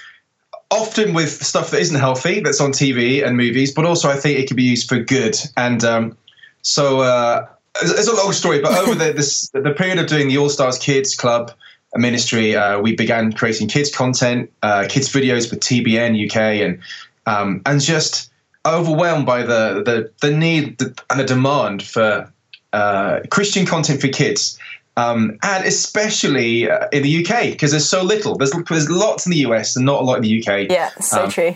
often 0.70 1.14
with 1.14 1.42
stuff 1.42 1.72
that 1.72 1.80
isn't 1.80 1.98
healthy 1.98 2.42
that's 2.42 2.60
on 2.60 2.72
TV 2.72 3.26
and 3.26 3.38
movies, 3.38 3.74
but 3.74 3.86
also 3.86 4.10
I 4.10 4.18
think 4.18 4.38
it 4.38 4.48
can 4.48 4.58
be 4.58 4.64
used 4.64 4.90
for 4.90 5.00
good. 5.00 5.38
And 5.56 5.82
um, 5.86 6.18
so 6.62 7.00
uh, 7.00 7.48
it's 7.82 8.08
a 8.08 8.14
long 8.14 8.34
story, 8.34 8.60
but 8.60 8.78
over 8.78 8.96
the, 8.96 9.14
this, 9.14 9.50
the 9.50 9.72
period 9.72 10.00
of 10.00 10.08
doing 10.08 10.28
the 10.28 10.38
All 10.38 10.50
Stars 10.50 10.78
Kids 10.78 11.16
Club, 11.16 11.54
ministry, 11.96 12.56
uh, 12.56 12.80
we 12.80 12.96
began 12.96 13.32
creating 13.34 13.68
kids 13.68 13.94
content, 13.94 14.52
uh, 14.64 14.86
kids 14.90 15.10
videos 15.10 15.50
with 15.50 15.60
TBN 15.62 16.26
UK, 16.26 16.38
and 16.38 16.80
um, 17.26 17.62
and 17.66 17.82
just 17.82 18.32
overwhelmed 18.66 19.26
by 19.26 19.44
the 19.44 19.82
the, 19.84 20.12
the 20.22 20.36
need 20.36 20.82
and 21.10 21.20
the 21.20 21.24
demand 21.24 21.84
for 21.84 22.32
uh, 22.74 23.20
Christian 23.30 23.66
content 23.66 24.02
for 24.02 24.10
kids. 24.10 24.60
Um, 24.98 25.38
and 25.44 25.64
especially 25.64 26.70
uh, 26.70 26.88
in 26.92 27.04
the 27.04 27.24
UK, 27.24 27.52
because 27.52 27.70
there's 27.70 27.88
so 27.88 28.02
little. 28.02 28.36
There's, 28.36 28.52
there's 28.68 28.90
lots 28.90 29.28
in 29.28 29.32
the 29.32 29.38
US 29.40 29.76
and 29.76 29.86
not 29.86 30.02
a 30.02 30.04
lot 30.04 30.16
in 30.16 30.24
the 30.24 30.42
UK. 30.42 30.72
Yeah, 30.72 30.90
so 31.00 31.26
um, 31.26 31.30
true. 31.30 31.56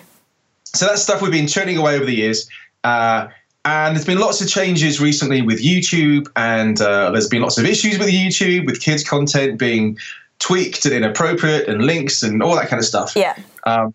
So 0.63 0.85
that's 0.85 1.01
stuff 1.01 1.23
we've 1.23 1.31
been 1.31 1.47
churning 1.47 1.77
away 1.77 1.95
over 1.95 2.05
the 2.05 2.15
years. 2.15 2.47
Uh, 2.83 3.29
and 3.65 3.95
there's 3.95 4.05
been 4.05 4.19
lots 4.19 4.41
of 4.41 4.47
changes 4.47 4.99
recently 4.99 5.41
with 5.41 5.61
YouTube, 5.61 6.27
and 6.35 6.81
uh, 6.81 7.11
there's 7.11 7.27
been 7.27 7.41
lots 7.41 7.57
of 7.57 7.65
issues 7.65 7.99
with 7.99 8.09
YouTube, 8.09 8.65
with 8.65 8.79
kids' 8.81 9.03
content 9.03 9.59
being 9.59 9.97
tweaked 10.41 10.85
and 10.85 10.93
inappropriate, 10.93 11.69
and 11.69 11.85
links 11.85 12.23
and 12.23 12.43
all 12.43 12.55
that 12.55 12.67
kind 12.67 12.79
of 12.79 12.85
stuff. 12.85 13.15
Yeah. 13.15 13.37
Um, 13.65 13.93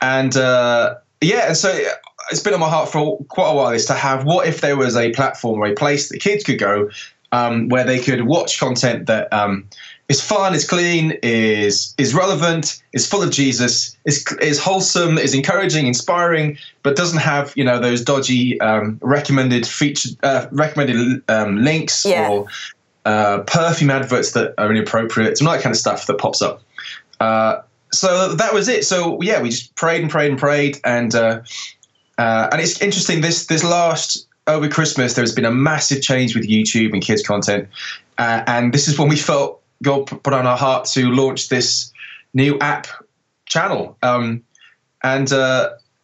and 0.00 0.36
uh, 0.36 0.94
yeah, 1.20 1.48
and 1.48 1.56
so 1.56 1.76
it's 2.30 2.42
been 2.42 2.54
on 2.54 2.60
my 2.60 2.68
heart 2.68 2.88
for 2.90 3.18
quite 3.24 3.50
a 3.50 3.54
while 3.54 3.72
is 3.72 3.86
to 3.86 3.94
have 3.94 4.24
what 4.24 4.46
if 4.46 4.60
there 4.60 4.76
was 4.76 4.96
a 4.96 5.10
platform 5.12 5.60
or 5.60 5.66
a 5.66 5.74
place 5.74 6.08
that 6.08 6.20
kids 6.20 6.44
could 6.44 6.58
go 6.58 6.88
um, 7.32 7.68
where 7.68 7.84
they 7.84 7.98
could 7.98 8.22
watch 8.22 8.58
content 8.58 9.06
that 9.06 9.30
um, 9.32 9.68
is 10.08 10.22
fun, 10.22 10.54
is 10.54 10.66
clean, 10.66 11.18
is 11.22 11.94
is 11.98 12.14
relevant, 12.14 12.82
is 12.92 13.06
full 13.06 13.22
of 13.22 13.30
Jesus, 13.30 13.96
is 14.04 14.24
is 14.40 14.58
wholesome, 14.58 15.18
is 15.18 15.34
encouraging, 15.34 15.86
inspiring, 15.86 16.56
but 16.82 16.96
doesn't 16.96 17.18
have 17.18 17.52
you 17.56 17.64
know 17.64 17.78
those 17.78 18.02
dodgy 18.02 18.58
um, 18.60 18.98
recommended 19.02 19.66
feature 19.66 20.10
uh, 20.22 20.46
recommended 20.52 21.22
um, 21.28 21.62
links 21.62 22.04
Yeah. 22.06 22.28
or 22.30 22.46
uh, 23.08 23.42
perfume 23.44 23.88
adverts 23.88 24.32
that 24.32 24.52
are 24.58 24.70
inappropriate, 24.70 25.40
all 25.40 25.50
that 25.50 25.62
kind 25.62 25.74
of 25.74 25.78
stuff 25.78 26.06
that 26.06 26.18
pops 26.18 26.42
up. 26.42 26.62
Uh, 27.20 27.62
so 27.90 28.34
that 28.34 28.52
was 28.52 28.68
it. 28.68 28.84
So 28.84 29.18
yeah, 29.22 29.40
we 29.40 29.48
just 29.48 29.74
prayed 29.76 30.02
and 30.02 30.10
prayed 30.10 30.30
and 30.30 30.38
prayed, 30.38 30.78
and 30.84 31.14
uh, 31.14 31.40
uh, 32.18 32.48
and 32.52 32.60
it's 32.60 32.82
interesting. 32.82 33.22
This 33.22 33.46
this 33.46 33.64
last 33.64 34.28
over 34.46 34.68
Christmas, 34.68 35.14
there's 35.14 35.34
been 35.34 35.46
a 35.46 35.50
massive 35.50 36.02
change 36.02 36.36
with 36.36 36.46
YouTube 36.46 36.92
and 36.92 37.00
kids 37.00 37.22
content, 37.22 37.68
uh, 38.18 38.42
and 38.46 38.74
this 38.74 38.88
is 38.88 38.98
when 38.98 39.08
we 39.08 39.16
felt 39.16 39.62
God 39.82 40.04
put 40.04 40.34
on 40.34 40.46
our 40.46 40.58
heart 40.58 40.84
to 40.88 41.10
launch 41.10 41.48
this 41.48 41.90
new 42.34 42.58
app 42.58 42.88
channel. 43.46 43.96
Um, 44.02 44.44
and 45.02 45.32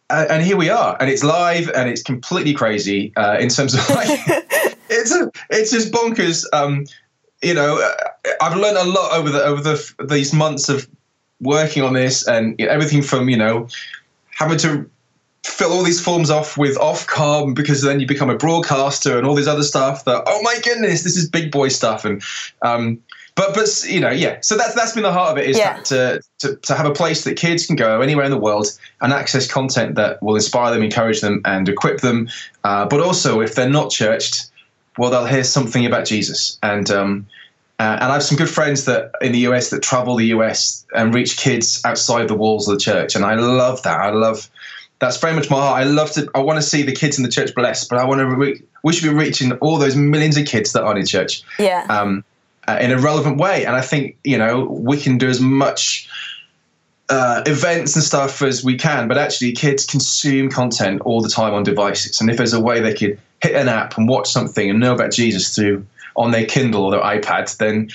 and 0.09 0.41
here 0.41 0.57
we 0.57 0.71
are, 0.71 0.97
and 0.99 1.07
it's 1.07 1.23
live, 1.23 1.69
and 1.69 1.87
it's 1.87 2.01
completely 2.01 2.55
crazy 2.55 3.13
in 3.39 3.49
terms 3.49 3.75
of 3.75 3.87
like 3.91 4.44
it's 5.11 5.39
it's 5.49 5.71
just 5.71 5.91
bonkers. 5.91 6.45
Um, 6.53 6.85
you 7.41 7.53
know, 7.53 7.79
uh, 7.79 8.31
I've 8.41 8.57
learned 8.57 8.77
a 8.77 8.85
lot 8.85 9.13
over 9.13 9.29
the 9.29 9.43
over 9.43 9.61
the 9.61 10.05
these 10.07 10.33
months 10.33 10.69
of 10.69 10.87
working 11.41 11.83
on 11.83 11.93
this, 11.93 12.27
and 12.27 12.59
everything 12.61 13.01
from 13.01 13.29
you 13.29 13.37
know 13.37 13.67
having 14.37 14.57
to 14.59 14.89
fill 15.43 15.71
all 15.71 15.83
these 15.83 16.01
forms 16.03 16.29
off 16.31 16.57
with 16.57 16.75
Ofcom 16.77 17.53
because 17.55 17.83
then 17.83 17.99
you 17.99 18.07
become 18.07 18.29
a 18.31 18.35
broadcaster 18.35 19.17
and 19.17 19.27
all 19.27 19.35
this 19.35 19.47
other 19.47 19.63
stuff 19.63 20.03
that 20.05 20.23
oh 20.25 20.41
my 20.41 20.55
goodness 20.63 21.03
this 21.03 21.15
is 21.15 21.29
big 21.29 21.51
boy 21.51 21.67
stuff 21.67 22.03
and 22.03 22.23
um 22.63 22.99
but 23.35 23.53
but 23.53 23.69
you 23.87 23.99
know 23.99 24.09
yeah 24.09 24.39
so 24.41 24.57
that's 24.57 24.73
that's 24.73 24.93
been 24.93 25.03
the 25.03 25.11
heart 25.11 25.31
of 25.31 25.37
it 25.37 25.47
is 25.47 25.57
Yeah. 25.57 25.75
that 25.75 25.85
to, 25.85 26.21
to 26.39 26.55
to 26.55 26.73
have 26.73 26.87
a 26.87 26.91
place 26.91 27.25
that 27.25 27.37
kids 27.37 27.67
can 27.67 27.75
go 27.75 28.01
anywhere 28.01 28.25
in 28.25 28.31
the 28.31 28.39
world 28.39 28.67
and 29.01 29.13
access 29.13 29.49
content 29.49 29.93
that 29.95 30.21
will 30.23 30.35
inspire 30.35 30.73
them 30.73 30.81
encourage 30.81 31.21
them 31.21 31.41
and 31.45 31.69
equip 31.69 32.01
them 32.01 32.27
uh, 32.63 32.87
but 32.87 32.99
also 32.99 33.39
if 33.39 33.53
they're 33.53 33.69
not 33.69 33.91
churched 33.91 34.47
well 34.97 35.09
they'll 35.09 35.25
hear 35.25 35.43
something 35.43 35.85
about 35.85 36.05
Jesus 36.05 36.57
and 36.63 36.89
um 36.91 37.27
uh, 37.77 37.97
and 37.99 38.05
I 38.05 38.13
have 38.13 38.23
some 38.23 38.37
good 38.37 38.49
friends 38.49 38.85
that 38.85 39.11
in 39.21 39.33
the 39.33 39.39
US 39.39 39.69
that 39.69 39.83
travel 39.83 40.15
the 40.15 40.27
US 40.27 40.85
and 40.95 41.13
reach 41.13 41.35
kids 41.37 41.81
outside 41.83 42.29
the 42.29 42.35
walls 42.35 42.69
of 42.69 42.75
the 42.75 42.79
church, 42.79 43.15
and 43.15 43.25
I 43.25 43.35
love 43.35 43.83
that. 43.83 43.99
I 43.99 44.11
love 44.11 44.49
that's 44.99 45.17
very 45.17 45.33
much 45.33 45.49
my 45.49 45.57
heart. 45.57 45.81
I 45.81 45.83
love 45.83 46.11
to. 46.11 46.29
I 46.33 46.39
want 46.39 46.57
to 46.57 46.61
see 46.61 46.83
the 46.83 46.93
kids 46.93 47.17
in 47.17 47.23
the 47.23 47.29
church 47.29 47.53
blessed, 47.53 47.89
but 47.89 47.99
I 47.99 48.05
want 48.05 48.19
to. 48.19 48.27
Re- 48.27 48.61
we 48.83 48.93
should 48.93 49.03
be 49.03 49.13
reaching 49.13 49.51
all 49.53 49.77
those 49.77 49.95
millions 49.95 50.37
of 50.37 50.45
kids 50.45 50.71
that 50.71 50.83
aren't 50.83 50.99
in 50.99 51.05
church 51.05 51.43
Yeah. 51.59 51.85
um, 51.89 52.23
uh, 52.67 52.77
in 52.79 52.91
a 52.91 52.97
relevant 52.97 53.37
way. 53.37 53.65
And 53.65 53.75
I 53.75 53.81
think 53.81 54.17
you 54.23 54.37
know 54.37 54.65
we 54.65 54.97
can 54.97 55.17
do 55.17 55.27
as 55.27 55.41
much 55.41 56.07
uh, 57.09 57.43
events 57.45 57.93
and 57.95 58.03
stuff 58.03 58.41
as 58.41 58.63
we 58.63 58.77
can, 58.77 59.09
but 59.09 59.17
actually 59.17 59.51
kids 59.51 59.85
consume 59.85 60.49
content 60.49 61.01
all 61.01 61.21
the 61.21 61.29
time 61.29 61.53
on 61.53 61.63
devices. 61.63 62.21
And 62.21 62.29
if 62.29 62.37
there's 62.37 62.53
a 62.53 62.61
way 62.61 62.79
they 62.79 62.93
could 62.93 63.19
hit 63.45 63.55
an 63.55 63.69
app 63.69 63.97
and 63.97 64.07
watch 64.07 64.29
something 64.31 64.69
and 64.69 64.79
know 64.79 64.93
about 64.93 65.11
Jesus 65.11 65.55
through 65.55 65.85
on 66.15 66.31
their 66.31 66.45
Kindle 66.45 66.83
or 66.83 66.91
their 66.91 67.01
iPad, 67.01 67.55
then 67.57 67.89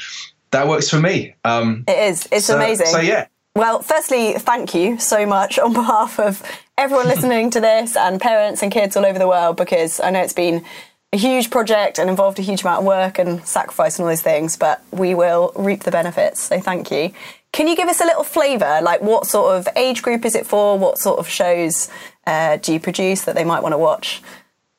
that 0.50 0.68
works 0.68 0.88
for 0.88 1.00
me. 1.00 1.34
Um, 1.44 1.84
it 1.86 1.98
is. 1.98 2.28
It's 2.30 2.46
so, 2.46 2.56
amazing. 2.56 2.86
So 2.86 3.00
yeah. 3.00 3.26
Well, 3.56 3.82
firstly, 3.82 4.34
thank 4.34 4.74
you 4.74 4.98
so 4.98 5.26
much 5.26 5.58
on 5.58 5.72
behalf 5.82 6.20
of 6.20 6.42
everyone 6.78 7.08
listening 7.08 7.50
to 7.50 7.60
this 7.60 7.96
and 7.96 8.20
parents 8.20 8.62
and 8.62 8.70
kids 8.72 8.96
all 8.96 9.04
over 9.04 9.18
the 9.18 9.28
world 9.28 9.56
because 9.56 10.00
I 10.00 10.10
know 10.10 10.20
it's 10.20 10.32
been 10.32 10.64
a 11.12 11.16
huge 11.16 11.50
project 11.50 11.98
and 11.98 12.08
involved 12.08 12.38
a 12.38 12.42
huge 12.42 12.62
amount 12.62 12.80
of 12.80 12.84
work 12.86 13.18
and 13.18 13.44
sacrifice 13.44 13.98
and 13.98 14.04
all 14.04 14.10
those 14.10 14.22
things, 14.22 14.56
but 14.56 14.82
we 14.92 15.14
will 15.14 15.52
reap 15.56 15.82
the 15.82 15.90
benefits. 15.90 16.40
So 16.42 16.60
thank 16.60 16.90
you. 16.90 17.12
Can 17.52 17.66
you 17.66 17.74
give 17.74 17.88
us 17.88 18.00
a 18.00 18.04
little 18.04 18.22
flavour? 18.22 18.80
Like, 18.80 19.02
what 19.02 19.26
sort 19.26 19.56
of 19.56 19.68
age 19.74 20.02
group 20.02 20.24
is 20.24 20.36
it 20.36 20.46
for? 20.46 20.78
What 20.78 20.98
sort 20.98 21.18
of 21.18 21.28
shows 21.28 21.90
uh, 22.26 22.58
do 22.58 22.72
you 22.72 22.78
produce 22.78 23.22
that 23.22 23.34
they 23.34 23.42
might 23.42 23.62
want 23.62 23.72
to 23.72 23.78
watch? 23.78 24.22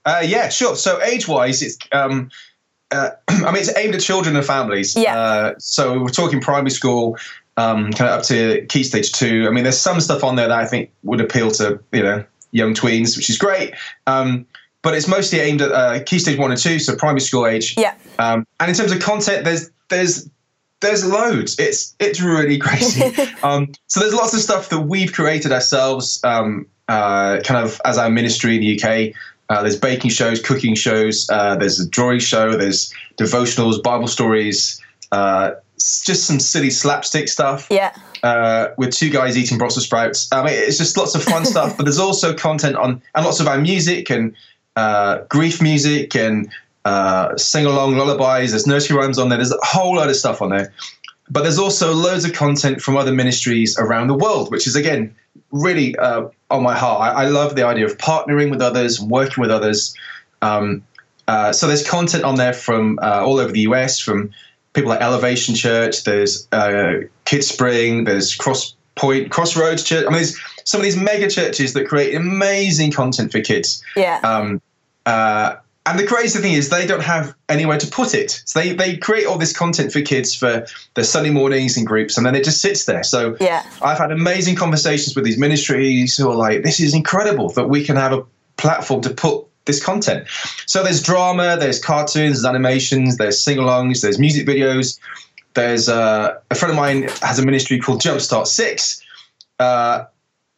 Uh, 0.06 0.24
yeah, 0.26 0.50
sure. 0.50 0.76
So 0.76 1.02
age-wise, 1.02 1.62
it's 1.62 1.78
um, 1.92 2.30
uh, 2.92 3.12
I 3.28 3.46
mean, 3.46 3.58
it's 3.58 3.76
aimed 3.78 3.96
at 3.96 4.02
children 4.02 4.36
and 4.36 4.46
families. 4.46 4.96
Yeah. 4.96 5.18
Uh, 5.18 5.54
so 5.60 6.00
we're 6.00 6.10
talking 6.10 6.42
primary 6.42 6.72
school, 6.72 7.18
um, 7.58 7.92
kind 7.94 8.10
of 8.10 8.20
up 8.20 8.24
to 8.26 8.66
key 8.68 8.84
stage 8.84 9.12
two. 9.12 9.46
I 9.48 9.52
mean, 9.52 9.64
there's 9.64 9.80
some 9.80 10.02
stuff 10.02 10.24
on 10.24 10.36
there 10.36 10.48
that 10.48 10.60
I 10.60 10.66
think 10.66 10.92
would 11.04 11.22
appeal 11.22 11.52
to 11.52 11.80
you 11.92 12.04
know 12.04 12.24
young 12.52 12.74
tweens, 12.74 13.16
which 13.16 13.30
is 13.30 13.38
great. 13.38 13.74
Um, 14.08 14.46
but 14.82 14.96
it's 14.96 15.08
mostly 15.08 15.40
aimed 15.40 15.62
at 15.62 15.72
uh, 15.72 16.04
key 16.04 16.20
stage 16.20 16.38
one 16.38 16.52
and 16.52 16.60
two, 16.60 16.80
so 16.80 16.96
primary 16.96 17.22
school 17.22 17.46
age. 17.46 17.76
Yeah. 17.78 17.96
Um, 18.20 18.48
and 18.60 18.70
in 18.70 18.76
terms 18.76 18.92
of 18.92 19.00
content, 19.00 19.46
there's 19.46 19.70
there's 19.90 20.30
there's 20.82 21.06
loads. 21.06 21.58
It's 21.60 21.96
it's 22.00 22.22
really 22.22 22.58
crazy. 22.66 23.04
um, 23.44 23.72
so 23.88 24.00
there's 24.00 24.14
lots 24.14 24.34
of 24.34 24.40
stuff 24.40 24.70
that 24.70 24.82
we've 24.82 25.14
created 25.14 25.52
ourselves, 25.52 26.20
um, 26.24 26.66
uh, 26.88 27.40
kind 27.44 27.64
of 27.64 27.80
as 27.86 27.98
our 27.98 28.10
ministry 28.10 28.56
in 28.56 28.62
the 28.62 28.82
UK. 28.82 29.16
Uh, 29.52 29.62
there's 29.62 29.78
baking 29.78 30.10
shows, 30.10 30.42
cooking 30.42 30.76
shows. 30.76 31.28
Uh, 31.30 31.58
there's 31.58 31.78
a 31.78 31.86
drawing 31.90 32.20
show. 32.20 32.56
There's 32.56 32.94
devotionals, 33.18 33.84
Bible 33.84 34.08
stories. 34.08 34.82
Uh, 35.12 35.52
just 35.78 36.26
some 36.26 36.40
silly 36.40 36.70
slapstick 36.70 37.28
stuff 37.28 37.68
Yeah. 37.70 37.94
uh, 38.24 38.70
with 38.78 38.92
two 38.96 39.10
guys 39.10 39.38
eating 39.38 39.58
Brussels 39.58 39.84
sprouts. 39.86 40.30
I 40.32 40.42
mean, 40.46 40.54
it's 40.54 40.78
just 40.78 40.96
lots 40.96 41.16
of 41.16 41.24
fun 41.24 41.44
stuff. 41.54 41.76
But 41.76 41.84
there's 41.84 42.00
also 42.00 42.34
content 42.34 42.78
on 42.78 43.02
and 43.14 43.26
lots 43.26 43.42
of 43.42 43.48
our 43.48 43.58
music 43.60 44.10
and 44.10 44.34
uh, 44.78 45.18
grief 45.28 45.62
music 45.62 46.16
and 46.16 46.50
uh, 46.86 47.36
sing 47.36 47.66
along 47.66 47.98
lullabies. 47.98 48.52
There's 48.52 48.66
nursery 48.66 48.96
rhymes 48.98 49.20
on 49.20 49.28
there. 49.28 49.38
There's 49.38 49.52
a 49.52 49.58
whole 49.64 49.96
load 49.96 50.10
of 50.10 50.16
stuff 50.16 50.42
on 50.42 50.50
there. 50.52 50.72
But 51.30 51.42
there's 51.44 51.60
also 51.60 51.94
loads 51.94 52.24
of 52.24 52.32
content 52.32 52.82
from 52.82 52.96
other 52.96 53.12
ministries 53.12 53.78
around 53.78 54.08
the 54.08 54.14
world, 54.16 54.50
which 54.50 54.66
is 54.66 54.78
again 54.78 55.14
really 55.52 55.98
on 56.52 56.64
my 56.64 56.78
heart. 56.78 57.02
I, 57.02 57.24
I 57.24 57.26
love 57.26 57.56
the 57.56 57.64
idea 57.64 57.86
of 57.86 57.98
partnering 57.98 58.52
with 58.52 58.62
others, 58.62 59.00
working 59.00 59.42
with 59.42 59.52
others. 59.52 59.96
Um, 60.42 60.84
uh, 61.28 61.54
so 61.54 61.68
there's 61.68 61.88
content 61.88 62.24
on 62.24 62.36
there 62.36 62.54
from 62.54 63.00
uh, 63.02 63.24
all 63.26 63.40
over 63.40 63.52
the 63.52 63.62
US, 63.62 64.00
from 64.00 64.32
people 64.74 64.90
like 64.90 65.02
Elevation 65.02 65.56
Church. 65.56 66.04
There's 66.04 66.48
uh, 66.52 67.02
Kid 67.26 67.44
Spring. 67.44 68.04
There's 68.06 68.36
Cross 68.36 68.76
Point, 68.96 69.32
Crossroads 69.32 69.84
Church. 69.84 70.06
I 70.06 70.10
mean, 70.10 70.18
there's 70.18 70.40
some 70.66 70.82
of 70.82 70.84
these 70.84 70.98
mega 70.98 71.30
churches 71.30 71.74
that 71.74 71.88
create 71.88 72.16
amazing 72.16 72.92
content 72.92 73.32
for 73.32 73.42
kids. 73.42 73.84
Yeah. 73.96 74.20
Um, 74.24 74.62
uh, 75.06 75.56
and 75.92 76.00
the 76.00 76.08
crazy 76.08 76.40
thing 76.40 76.54
is, 76.54 76.70
they 76.70 76.86
don't 76.88 77.04
have 77.04 77.36
anywhere 77.50 77.78
to 77.78 77.88
put 77.88 78.14
it. 78.14 78.42
So 78.46 78.60
they, 78.60 78.74
they 78.74 78.98
create 78.98 79.26
all 79.26 79.38
this 79.38 79.56
content 79.56 79.92
for 79.92 80.02
kids 80.02 80.34
for 80.34 80.66
their 80.96 81.04
Sunday 81.04 81.30
mornings 81.30 81.78
in 81.78 81.86
groups, 81.86 82.18
and 82.18 82.26
then 82.26 82.36
it 82.36 82.44
just 82.44 82.62
sits 82.62 82.86
there. 82.86 83.04
So 83.04 83.38
Yeah. 83.40 83.64
I've 83.82 83.98
had 83.98 84.12
amazing 84.12 84.56
conversations 84.56 85.16
with 85.16 85.26
these 85.26 85.38
ministries 85.38 86.18
who 86.18 86.30
are 86.30 86.36
like, 86.36 86.64
this 86.64 86.80
is 86.80 86.94
incredible 86.94 87.50
that 87.50 87.70
we 87.70 87.84
can 87.84 87.96
have 87.96 88.14
a 88.14 88.24
platform 88.58 89.02
to 89.02 89.10
put 89.10 89.46
this 89.66 89.84
content. 89.84 90.28
So 90.66 90.84
there's 90.84 91.02
drama, 91.04 91.58
there's 91.60 91.80
cartoons, 91.80 92.42
there's 92.42 92.46
animations, 92.46 93.18
there's 93.18 93.42
sing 93.42 93.58
alongs, 93.58 94.02
there's 94.02 94.18
music 94.18 94.48
videos. 94.48 95.00
There's 95.54 95.90
uh, 95.90 96.40
a 96.50 96.56
friend 96.56 96.72
of 96.72 96.78
mine 96.78 97.04
has 97.22 97.38
a 97.38 97.46
ministry 97.46 97.78
called 97.80 98.02
Jumpstart 98.02 98.48
Six. 98.48 99.02
Uh, 99.60 100.06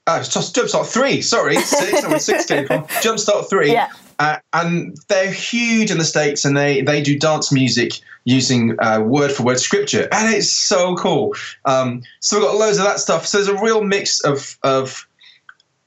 uh, 0.06 0.22
just 0.24 0.56
Jumpstart 0.56 0.86
Three, 0.86 1.22
sorry, 1.22 1.56
six. 1.58 2.04
I 2.04 2.10
mean, 2.10 2.20
six 2.20 2.46
came 2.46 2.68
from 2.68 2.84
Jumpstart 3.02 3.50
Three. 3.50 3.72
Yeah. 3.72 3.90
Uh, 4.20 4.38
and 4.54 4.98
they're 5.08 5.32
huge 5.32 5.92
in 5.92 5.98
the 5.98 6.06
states, 6.06 6.46
and 6.46 6.56
they 6.56 6.82
they 6.82 7.02
do 7.02 7.18
dance 7.18 7.52
music 7.52 8.00
using 8.26 8.76
uh, 8.80 9.02
word 9.02 9.32
for 9.32 9.44
word 9.44 9.60
scripture, 9.60 10.08
and 10.12 10.34
it's 10.34 10.52
so 10.52 10.96
cool. 10.96 11.36
Um, 11.66 12.04
so 12.20 12.38
we've 12.38 12.48
got 12.48 12.56
loads 12.56 12.78
of 12.78 12.86
that 12.86 13.00
stuff. 13.00 13.26
So 13.26 13.38
there's 13.38 13.48
a 13.50 13.62
real 13.62 13.84
mix 13.84 14.20
of 14.22 14.58
of 14.64 15.08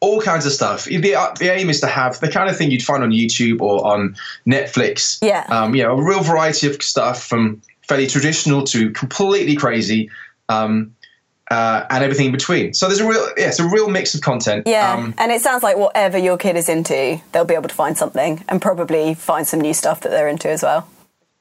all 0.01 0.21
kinds 0.21 0.47
of 0.47 0.53
stuff. 0.53 0.85
The, 0.85 1.01
the 1.39 1.51
aim 1.51 1.71
is 1.71 1.81
to 1.81 1.87
have 1.87 2.21
the 2.21 2.31
kind 2.31 2.51
of 2.51 2.57
thing 2.57 2.71
you'd 2.71 2.83
find 2.83 3.03
on 3.03 3.11
YouTube 3.11 3.61
or 3.61 3.85
on 3.87 4.17
Netflix. 4.47 5.19
Yeah. 5.23 5.47
Um, 5.49 5.75
you 5.75 5.83
know, 5.83 5.97
a 5.97 6.03
real 6.03 6.23
variety 6.23 6.67
of 6.67 6.83
stuff 6.83 7.25
from 7.25 7.63
fairly 7.89 8.07
traditional 8.07 8.65
to 8.65 8.91
completely 8.91 9.57
crazy. 9.57 10.11
Um, 10.49 10.95
uh, 11.51 11.87
and 11.91 12.03
everything 12.03 12.27
in 12.27 12.33
between. 12.33 12.75
So 12.75 12.87
there's 12.87 13.01
a 13.01 13.09
real, 13.09 13.29
yeah, 13.37 13.49
it's 13.49 13.61
a 13.61 13.69
real 13.69 13.89
mix 13.89 14.15
of 14.15 14.21
content. 14.21 14.65
Yeah, 14.67 14.95
Um, 14.95 15.15
and 15.19 15.31
it 15.31 15.41
sounds 15.41 15.63
like 15.63 15.77
whatever 15.77 16.19
your 16.19 16.37
kid 16.37 16.57
is 16.57 16.69
into, 16.69 17.21
they'll 17.33 17.45
be 17.45 17.55
able 17.55 17.69
to 17.69 17.75
find 17.75 17.97
something 17.97 18.45
and 18.49 18.61
probably 18.61 19.15
find 19.15 19.47
some 19.47 19.61
new 19.61 19.75
stuff 19.75 20.01
that 20.01 20.11
they're 20.11 20.29
into 20.29 20.49
as 20.49 20.63
well. 20.63 20.89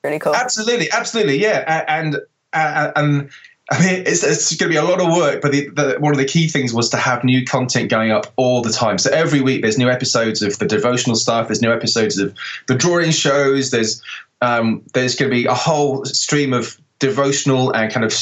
Really 0.04 0.20
cool. 0.20 0.36
Absolutely, 0.36 0.92
absolutely, 0.92 1.42
yeah, 1.42 1.84
and 1.88 2.18
uh, 2.54 2.92
and 2.96 3.30
I 3.72 3.80
mean, 3.80 4.04
it's, 4.06 4.24
it's 4.24 4.56
going 4.56 4.72
to 4.72 4.74
be 4.74 4.78
a 4.78 4.84
lot 4.84 5.02
of 5.02 5.08
work, 5.18 5.42
but 5.42 5.52
the, 5.52 5.70
the, 5.70 5.96
one 6.00 6.12
of 6.12 6.20
the 6.20 6.26
key 6.26 6.48
things 6.48 6.72
was 6.72 6.88
to 6.90 6.98
have 6.98 7.24
new 7.24 7.44
content 7.44 7.90
going 7.90 8.12
up 8.12 8.32
all 8.36 8.62
the 8.62 8.72
time. 8.72 9.00
So 9.00 9.10
every 9.10 9.42
week 9.42 9.64
there's 9.64 9.78
new 9.78 9.90
episodes 9.90 10.44
of 10.44 10.60
the 10.60 10.68
devotional 10.68 11.16
stuff. 11.16 11.48
There's 11.48 11.64
new 11.64 11.72
episodes 11.72 12.20
of 12.20 12.36
the 12.68 12.76
drawing 12.76 13.10
shows. 13.10 13.72
There's 13.72 14.04
um, 14.42 14.84
there's 14.94 15.16
going 15.16 15.32
to 15.32 15.36
be 15.36 15.46
a 15.46 15.56
whole 15.56 16.06
stream 16.06 16.54
of 16.54 16.80
devotional 17.00 17.72
and 17.72 17.92
kind 17.92 18.06
of 18.06 18.14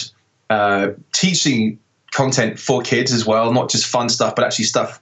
uh, 0.54 0.94
teaching 1.12 1.80
content 2.12 2.60
for 2.60 2.82
kids 2.82 3.12
as 3.12 3.26
well, 3.26 3.52
not 3.52 3.70
just 3.70 3.86
fun 3.88 4.08
stuff, 4.10 4.36
but 4.36 4.46
actually 4.46 4.66
stuff 4.66 5.00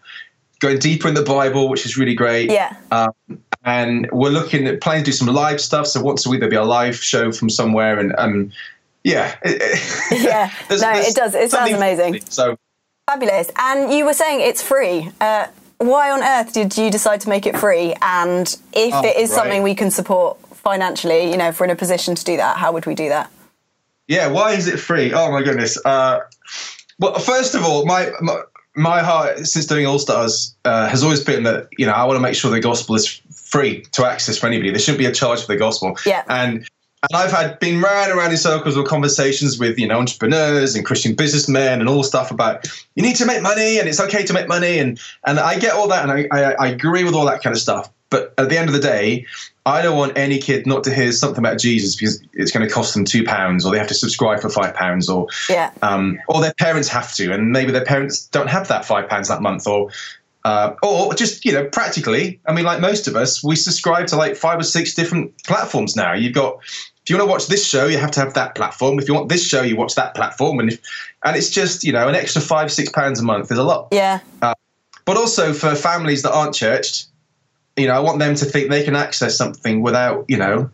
going 0.60 0.80
deeper 0.80 1.08
in 1.08 1.14
the 1.14 1.24
Bible, 1.24 1.68
which 1.70 1.86
is 1.86 1.98
really 1.98 2.14
great. 2.16 2.50
Yeah. 2.52 2.76
Um, 2.92 3.12
and 3.66 4.10
we're 4.12 4.30
looking 4.40 4.68
at 4.68 4.80
planning 4.82 5.04
to 5.04 5.12
do 5.12 5.16
some 5.16 5.28
live 5.28 5.60
stuff. 5.60 5.88
So 5.88 6.02
once 6.02 6.26
a 6.26 6.30
week 6.30 6.40
there'll 6.40 6.52
be 6.52 6.56
a 6.56 6.64
live 6.64 6.96
show 6.96 7.32
from 7.32 7.50
somewhere, 7.50 8.00
and 8.00 8.14
um, 8.18 8.52
yeah, 9.04 9.36
yeah. 9.46 10.52
There's- 10.68 10.82
no, 10.82 10.94
there's 10.94 11.08
it 11.10 11.16
does. 11.16 11.36
It 11.36 11.52
sounds 11.52 11.74
amazing. 11.74 12.22
So 12.30 12.58
Fabulous. 13.10 13.52
And 13.58 13.92
you 13.92 14.06
were 14.06 14.14
saying 14.14 14.40
it's 14.42 14.62
free. 14.62 15.10
Uh, 15.20 15.48
why 15.80 16.12
on 16.12 16.22
earth 16.24 16.54
did 16.54 16.78
you 16.78 16.90
decide 16.90 17.20
to 17.22 17.30
make 17.30 17.46
it 17.46 17.58
free? 17.58 17.94
And 18.02 18.48
if 18.72 18.94
Oh, 18.94 19.04
it 19.04 19.18
is 19.18 19.30
right. 19.32 19.36
something 19.38 19.64
we 19.64 19.76
can 19.76 19.92
support 19.92 20.38
financially, 20.58 21.30
you 21.32 21.36
know, 21.38 21.50
if 21.50 21.60
we're 21.60 21.66
in 21.66 21.72
a 21.72 21.76
position 21.76 22.16
to 22.16 22.24
do 22.24 22.38
that, 22.38 22.58
how 22.58 22.72
would 22.72 22.86
we 22.86 22.96
do 22.96 23.10
that? 23.10 23.30
Yeah, 24.12 24.28
why 24.28 24.52
is 24.52 24.68
it 24.68 24.78
free? 24.78 25.14
Oh 25.14 25.32
my 25.32 25.42
goodness. 25.42 25.84
Uh, 25.86 26.20
well, 27.00 27.18
first 27.18 27.56
of 27.56 27.64
all, 27.64 27.86
my, 27.86 28.12
my 28.20 28.42
my 28.76 29.02
heart 29.02 29.48
since 29.48 29.66
doing 29.66 29.86
All 29.86 30.00
Stars 30.00 30.54
uh, 30.66 30.90
has 30.90 31.02
always 31.02 31.24
been 31.24 31.44
that 31.44 31.70
you 31.78 31.86
know 31.86 31.94
I 31.94 32.04
want 32.04 32.18
to 32.18 32.22
make 32.22 32.36
sure 32.36 32.52
the 32.52 32.60
gospel 32.60 32.96
is 32.96 33.22
free 33.34 33.84
to 33.94 34.06
access 34.06 34.38
for 34.38 34.48
anybody. 34.48 34.70
There 34.70 34.80
shouldn't 34.80 35.00
be 35.00 35.06
a 35.06 35.14
charge 35.14 35.40
for 35.42 35.48
the 35.48 35.58
gospel. 35.58 35.98
Yeah. 36.06 36.24
And 36.28 36.68
and 37.04 37.14
I've 37.14 37.32
had 37.32 37.58
been 37.60 37.82
round 37.82 38.12
and 38.12 38.20
around 38.20 38.32
in 38.32 38.38
circles 38.38 38.76
with 38.76 38.86
conversations 38.86 39.58
with 39.58 39.80
you 39.80 39.88
know 39.88 39.98
entrepreneurs 39.98 40.76
and 40.76 40.86
Christian 40.86 41.16
businessmen 41.16 41.80
and 41.80 41.88
all 41.88 42.04
stuff 42.04 42.32
about 42.32 42.68
you 42.96 43.04
need 43.04 43.16
to 43.16 43.26
make 43.26 43.42
money 43.42 43.80
and 43.80 43.88
it's 43.88 44.02
okay 44.02 44.26
to 44.26 44.34
make 44.34 44.50
money 44.50 44.78
and 44.78 45.00
and 45.26 45.40
I 45.40 45.58
get 45.58 45.74
all 45.74 45.88
that 45.88 46.04
and 46.04 46.12
I, 46.12 46.28
I, 46.38 46.52
I 46.66 46.68
agree 46.68 47.06
with 47.06 47.14
all 47.14 47.26
that 47.28 47.42
kind 47.42 47.56
of 47.56 47.62
stuff. 47.62 47.90
But 48.10 48.34
at 48.38 48.50
the 48.50 48.58
end 48.58 48.68
of 48.68 48.74
the 48.74 48.82
day, 48.82 49.26
I 49.66 49.82
don't 49.84 49.98
want 49.98 50.18
any 50.18 50.40
kid 50.40 50.66
not 50.66 50.84
to 50.86 50.94
hear 50.94 51.12
something 51.12 51.38
about 51.38 51.60
Jesus 51.60 51.96
because 51.96 52.24
it's 52.34 52.52
going 52.52 52.68
to 52.68 52.74
cost 52.74 52.96
them 52.96 53.06
two 53.06 53.24
pounds 53.24 53.64
or 53.66 53.72
they 53.72 53.78
have 53.78 53.88
to 53.88 53.94
subscribe 53.94 54.40
for 54.40 54.50
five 54.50 54.74
pounds 54.74 55.08
or 55.08 55.28
Yeah. 55.50 55.70
um, 55.84 56.20
or 56.28 56.42
their 56.42 56.54
parents 56.54 56.88
have 56.90 57.14
to, 57.16 57.32
and 57.32 57.52
maybe 57.52 57.72
their 57.72 57.86
parents 57.86 58.26
don't 58.28 58.50
have 58.50 58.68
that 58.70 58.86
five 58.86 59.08
pounds 59.08 59.28
that 59.28 59.42
month, 59.42 59.68
or 59.68 59.92
uh, 60.46 60.74
or 60.82 61.14
just 61.14 61.46
you 61.46 61.52
know 61.54 61.66
practically. 61.66 62.40
I 62.48 62.54
mean, 62.54 62.66
like 62.66 62.80
most 62.80 63.08
of 63.08 63.16
us, 63.16 63.44
we 63.44 63.56
subscribe 63.56 64.08
to 64.08 64.16
like 64.16 64.36
five 64.36 64.60
or 64.60 64.64
six 64.64 64.96
different 64.96 65.32
platforms 65.44 65.96
now. 65.96 66.14
You've 66.14 66.34
got 66.34 66.58
if 67.04 67.10
you 67.10 67.18
want 67.18 67.28
to 67.28 67.32
watch 67.32 67.48
this 67.48 67.66
show, 67.66 67.86
you 67.86 68.00
have 68.00 68.12
to 68.12 68.20
have 68.20 68.34
that 68.34 68.56
platform. 68.56 68.98
If 69.00 69.08
you 69.08 69.14
want 69.14 69.30
this 69.30 69.46
show, 69.48 69.62
you 69.62 69.76
watch 69.76 69.94
that 69.96 70.16
platform, 70.16 70.60
and 70.60 70.72
if, 70.72 70.80
and 71.24 71.36
it's 71.36 71.52
just 71.52 71.84
you 71.84 71.94
know 71.94 72.08
an 72.08 72.16
extra 72.16 72.42
five 72.42 72.72
six 72.72 72.90
pounds 72.90 73.20
a 73.20 73.24
month 73.24 73.52
is 73.52 73.60
a 73.60 73.64
lot. 73.64 73.90
Yeah. 73.92 74.22
But 75.06 75.18
also 75.18 75.54
for 75.54 75.76
families 75.76 76.22
that 76.24 76.32
aren't 76.32 76.54
churched, 76.56 77.08
you 77.82 77.88
know, 77.88 77.94
I 77.94 78.00
want 78.00 78.20
them 78.20 78.36
to 78.36 78.46
think 78.46 78.70
they 78.70 78.84
can 78.84 78.96
access 78.96 79.38
something 79.38 79.82
without 79.82 80.26
you 80.28 80.38
know. 80.38 80.70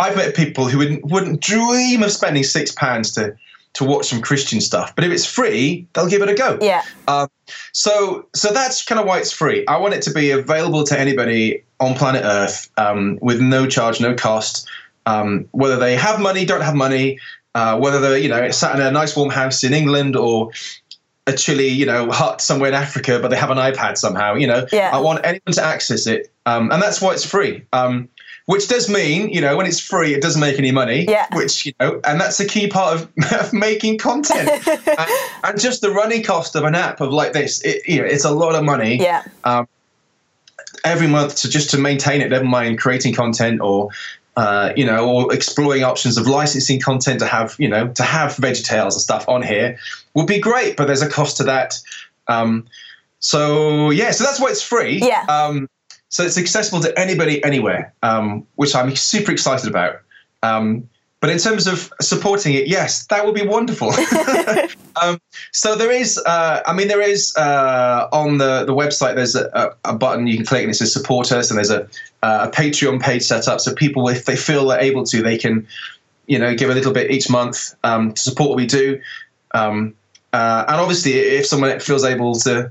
I've 0.00 0.14
met 0.14 0.36
people 0.36 0.68
who 0.68 0.78
wouldn't, 0.78 1.04
wouldn't 1.06 1.40
dream 1.40 2.04
of 2.04 2.12
spending 2.12 2.44
six 2.44 2.70
pounds 2.70 3.10
to 3.12 3.36
to 3.74 3.84
watch 3.84 4.06
some 4.06 4.20
Christian 4.20 4.60
stuff, 4.60 4.94
but 4.94 5.04
if 5.04 5.12
it's 5.12 5.26
free, 5.26 5.86
they'll 5.92 6.08
give 6.08 6.22
it 6.22 6.28
a 6.28 6.34
go. 6.34 6.58
Yeah. 6.60 6.82
Um, 7.06 7.28
so, 7.72 8.26
so 8.34 8.52
that's 8.52 8.84
kind 8.84 9.00
of 9.00 9.06
why 9.06 9.18
it's 9.18 9.32
free. 9.32 9.64
I 9.66 9.76
want 9.76 9.94
it 9.94 10.02
to 10.02 10.12
be 10.12 10.30
available 10.30 10.84
to 10.84 10.98
anybody 10.98 11.62
on 11.78 11.94
planet 11.94 12.22
Earth 12.24 12.70
um, 12.76 13.18
with 13.20 13.40
no 13.40 13.66
charge, 13.66 14.00
no 14.00 14.14
cost. 14.14 14.68
Um, 15.06 15.48
whether 15.52 15.76
they 15.76 15.96
have 15.96 16.20
money, 16.20 16.44
don't 16.44 16.62
have 16.62 16.74
money, 16.74 17.18
uh, 17.54 17.78
whether 17.78 18.00
they're 18.00 18.18
you 18.18 18.28
know 18.28 18.50
sat 18.50 18.74
in 18.74 18.80
a 18.80 18.90
nice 18.90 19.16
warm 19.16 19.30
house 19.30 19.64
in 19.64 19.72
England 19.72 20.16
or 20.16 20.50
a 21.28 21.32
chilly 21.32 21.68
you 21.68 21.86
know 21.86 22.10
hut 22.10 22.40
somewhere 22.40 22.68
in 22.70 22.74
Africa, 22.74 23.18
but 23.22 23.28
they 23.28 23.36
have 23.36 23.50
an 23.50 23.58
iPad 23.58 23.96
somehow. 23.98 24.34
You 24.34 24.46
know, 24.48 24.66
Yeah. 24.72 24.90
I 24.92 24.98
want 24.98 25.20
anyone 25.24 25.52
to 25.52 25.62
access 25.64 26.06
it, 26.06 26.32
um, 26.46 26.72
and 26.72 26.82
that's 26.82 27.00
why 27.00 27.12
it's 27.12 27.24
free. 27.24 27.62
Um, 27.72 28.08
which 28.46 28.66
does 28.66 28.88
mean, 28.88 29.28
you 29.28 29.42
know, 29.42 29.58
when 29.58 29.66
it's 29.66 29.78
free, 29.78 30.14
it 30.14 30.22
doesn't 30.22 30.40
make 30.40 30.58
any 30.58 30.72
money. 30.72 31.04
Yeah. 31.06 31.26
Which 31.36 31.66
you 31.66 31.74
know, 31.78 32.00
and 32.04 32.18
that's 32.18 32.40
a 32.40 32.46
key 32.46 32.66
part 32.66 32.94
of, 32.94 33.12
of 33.40 33.52
making 33.52 33.98
content. 33.98 34.48
and, 34.66 35.10
and 35.44 35.60
just 35.60 35.82
the 35.82 35.90
running 35.90 36.22
cost 36.22 36.56
of 36.56 36.64
an 36.64 36.74
app 36.74 37.02
of 37.02 37.12
like 37.12 37.34
this, 37.34 37.60
it, 37.62 37.86
you 37.86 38.00
know, 38.00 38.06
it's 38.06 38.24
a 38.24 38.30
lot 38.30 38.54
of 38.54 38.64
money 38.64 38.96
Yeah. 38.96 39.22
every 40.84 41.08
month 41.08 41.36
to 41.42 41.50
just 41.50 41.70
to 41.70 41.78
maintain 41.78 42.22
it. 42.22 42.30
Never 42.30 42.44
mind 42.44 42.78
creating 42.78 43.14
content 43.14 43.60
or. 43.60 43.90
Uh, 44.36 44.72
you 44.76 44.86
know, 44.86 45.04
or 45.10 45.34
exploring 45.34 45.82
options 45.82 46.16
of 46.16 46.28
licensing 46.28 46.78
content 46.78 47.18
to 47.18 47.26
have, 47.26 47.56
you 47.58 47.66
know, 47.68 47.88
to 47.88 48.04
have 48.04 48.36
VeggieTales 48.36 48.92
and 48.92 49.02
stuff 49.02 49.28
on 49.28 49.42
here 49.42 49.76
would 50.18 50.26
be 50.26 50.40
great, 50.40 50.76
but 50.76 50.86
there's 50.86 51.02
a 51.02 51.08
cost 51.08 51.36
to 51.38 51.44
that. 51.44 51.78
Um, 52.26 52.66
so 53.20 53.90
yeah, 53.90 54.10
so 54.10 54.24
that's 54.24 54.40
why 54.40 54.50
it's 54.50 54.62
free. 54.62 54.98
Yeah. 54.98 55.24
Um, 55.28 55.68
so 56.10 56.24
it's 56.24 56.38
accessible 56.38 56.80
to 56.80 56.98
anybody, 56.98 57.42
anywhere, 57.44 57.92
um, 58.02 58.46
which 58.56 58.74
I'm 58.74 58.94
super 58.96 59.30
excited 59.30 59.68
about. 59.68 60.00
Um, 60.42 60.88
but 61.20 61.30
in 61.30 61.38
terms 61.38 61.66
of 61.66 61.92
supporting 62.00 62.54
it, 62.54 62.68
yes, 62.68 63.06
that 63.06 63.26
would 63.26 63.34
be 63.34 63.46
wonderful. 63.46 63.92
um, 65.02 65.20
so 65.52 65.74
there 65.74 65.90
is, 65.90 66.18
uh, 66.26 66.62
I 66.64 66.72
mean, 66.72 66.88
there 66.88 67.02
is 67.02 67.34
uh, 67.36 68.08
on 68.12 68.38
the, 68.38 68.64
the 68.64 68.74
website. 68.74 69.16
There's 69.16 69.34
a, 69.34 69.50
a, 69.84 69.92
a 69.92 69.94
button 69.96 70.26
you 70.26 70.36
can 70.36 70.46
click 70.46 70.62
and 70.62 70.70
it 70.70 70.74
says 70.74 70.92
support 70.92 71.32
us, 71.32 71.50
and 71.50 71.58
there's 71.58 71.70
a, 71.70 71.88
a 72.22 72.48
Patreon 72.48 73.00
page 73.02 73.22
set 73.22 73.48
up. 73.48 73.60
So 73.60 73.74
people, 73.74 74.08
if 74.08 74.24
they 74.24 74.36
feel 74.36 74.66
they're 74.68 74.80
able 74.80 75.04
to, 75.04 75.22
they 75.22 75.36
can, 75.36 75.66
you 76.26 76.38
know, 76.38 76.54
give 76.54 76.70
a 76.70 76.74
little 76.74 76.92
bit 76.92 77.10
each 77.10 77.28
month 77.28 77.74
um, 77.84 78.12
to 78.12 78.20
support 78.20 78.50
what 78.50 78.56
we 78.56 78.66
do. 78.66 79.00
Um, 79.54 79.94
uh, 80.32 80.64
and 80.68 80.76
obviously, 80.76 81.12
if 81.12 81.46
someone 81.46 81.78
feels 81.80 82.04
able 82.04 82.34
to, 82.40 82.70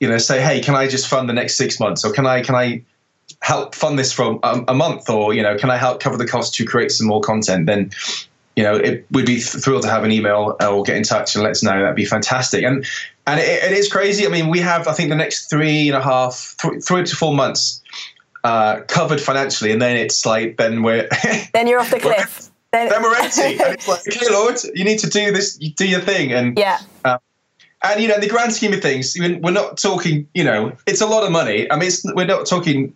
you 0.00 0.08
know, 0.08 0.18
say, 0.18 0.42
hey, 0.42 0.60
can 0.60 0.74
I 0.74 0.86
just 0.86 1.08
fund 1.08 1.28
the 1.28 1.32
next 1.32 1.56
six 1.56 1.80
months, 1.80 2.04
or 2.04 2.12
can 2.12 2.26
I 2.26 2.42
can 2.42 2.54
I 2.54 2.82
help 3.40 3.74
fund 3.74 3.98
this 3.98 4.12
for 4.12 4.38
a, 4.42 4.64
a 4.68 4.74
month, 4.74 5.08
or 5.08 5.32
you 5.32 5.42
know, 5.42 5.56
can 5.56 5.70
I 5.70 5.76
help 5.76 6.00
cover 6.00 6.16
the 6.16 6.26
cost 6.26 6.54
to 6.56 6.64
create 6.64 6.90
some 6.90 7.06
more 7.06 7.20
content? 7.20 7.66
Then, 7.66 7.90
you 8.56 8.62
know, 8.62 8.76
it 8.76 9.06
would 9.12 9.26
be 9.26 9.40
thrilled 9.40 9.82
to 9.82 9.90
have 9.90 10.04
an 10.04 10.12
email 10.12 10.56
or 10.60 10.82
get 10.82 10.96
in 10.96 11.02
touch 11.02 11.34
and 11.34 11.42
let 11.42 11.50
us 11.50 11.62
know. 11.62 11.80
That'd 11.80 11.96
be 11.96 12.04
fantastic. 12.04 12.64
And 12.64 12.86
and 13.26 13.40
it, 13.40 13.64
it 13.64 13.72
is 13.72 13.90
crazy. 13.90 14.26
I 14.26 14.28
mean, 14.28 14.50
we 14.50 14.60
have 14.60 14.86
I 14.86 14.92
think 14.92 15.08
the 15.08 15.16
next 15.16 15.48
three 15.48 15.88
and 15.88 15.96
a 15.96 16.02
half, 16.02 16.54
th- 16.60 16.84
three 16.84 17.04
to 17.04 17.16
four 17.16 17.34
months 17.34 17.82
uh, 18.44 18.80
covered 18.88 19.22
financially, 19.22 19.72
and 19.72 19.80
then 19.80 19.96
it's 19.96 20.26
like 20.26 20.58
then 20.58 20.82
we're 20.82 21.08
Then 21.54 21.66
you're 21.66 21.80
off 21.80 21.90
the 21.90 22.00
cliff. 22.00 22.50
Then, 22.74 22.88
then 22.88 23.02
we're 23.02 23.14
empty. 23.22 23.42
and 23.42 23.74
it's 23.74 23.86
like, 23.86 24.00
okay, 24.08 24.32
Lord, 24.32 24.56
you 24.74 24.84
need 24.84 24.98
to 24.98 25.08
do 25.08 25.30
this, 25.30 25.56
you 25.60 25.70
do 25.70 25.86
your 25.86 26.00
thing, 26.00 26.32
and 26.32 26.58
yeah. 26.58 26.80
and 27.04 28.00
you 28.00 28.08
know, 28.08 28.16
in 28.16 28.20
the 28.20 28.28
grand 28.28 28.52
scheme 28.52 28.72
of 28.72 28.82
things, 28.82 29.16
we're 29.18 29.52
not 29.52 29.78
talking. 29.78 30.26
You 30.34 30.42
know, 30.42 30.72
it's 30.86 31.00
a 31.00 31.06
lot 31.06 31.22
of 31.22 31.30
money. 31.30 31.70
I 31.70 31.76
mean, 31.76 31.86
it's, 31.88 32.04
we're 32.14 32.26
not 32.26 32.46
talking. 32.46 32.92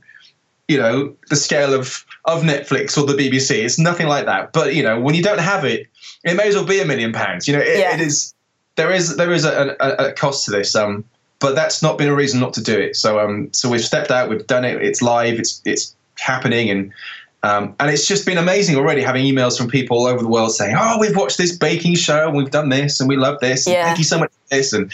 You 0.67 0.77
know, 0.79 1.17
the 1.31 1.37
scale 1.37 1.73
of 1.73 2.05
of 2.25 2.43
Netflix 2.43 2.99
or 2.99 3.07
the 3.07 3.15
BBC. 3.15 3.65
It's 3.65 3.79
nothing 3.79 4.09
like 4.09 4.27
that. 4.27 4.53
But 4.53 4.75
you 4.75 4.83
know, 4.83 5.01
when 5.01 5.15
you 5.15 5.23
don't 5.23 5.41
have 5.41 5.65
it, 5.65 5.87
it 6.25 6.35
may 6.35 6.49
as 6.49 6.57
well 6.57 6.67
be 6.67 6.81
a 6.81 6.85
million 6.85 7.13
pounds. 7.13 7.47
You 7.49 7.55
know, 7.57 7.63
it, 7.63 7.79
Yeah. 7.79 7.95
it 7.95 8.01
is. 8.01 8.35
There 8.75 8.91
is 8.93 9.17
there 9.17 9.33
is 9.33 9.45
a, 9.45 9.77
a, 9.81 10.09
a 10.09 10.13
cost 10.13 10.45
to 10.47 10.51
this. 10.51 10.75
Um, 10.75 11.05
but 11.39 11.55
that's 11.55 11.83
not 11.83 11.97
been 11.99 12.09
a 12.09 12.15
reason 12.15 12.41
not 12.41 12.53
to 12.55 12.63
do 12.63 12.77
it. 12.79 12.97
So 12.97 13.19
um, 13.21 13.49
so 13.53 13.71
we've 13.71 13.85
stepped 13.85 14.11
out. 14.11 14.29
We've 14.29 14.47
done 14.47 14.65
it. 14.65 14.83
It's 14.83 15.01
live. 15.01 15.39
It's 15.39 15.63
it's 15.65 15.95
happening 16.19 16.69
and. 16.69 16.93
Um, 17.43 17.77
and 17.79 17.91
it's 17.91 18.07
just 18.07 18.27
been 18.27 18.39
amazing 18.39 18.77
already 18.77 19.01
having 19.01 19.25
emails 19.25 19.57
from 19.57 19.69
people 19.69 19.99
all 19.99 20.07
over 20.07 20.23
the 20.23 20.29
world 20.29 20.53
saying, 20.53 20.77
"Oh, 20.79 20.99
we've 20.99 21.17
watched 21.17 21.39
this 21.39 21.57
baking 21.57 21.95
show 21.95 22.27
and 22.27 22.37
we've 22.37 22.51
done 22.51 22.69
this 22.69 23.01
and 23.01 23.09
we 23.09 23.17
love 23.17 23.39
this. 23.41 23.67
Yeah. 23.67 23.85
Thank 23.85 23.99
you 23.99 24.05
so 24.05 24.19
much 24.19 24.31
for 24.31 24.57
this." 24.57 24.73
And 24.73 24.93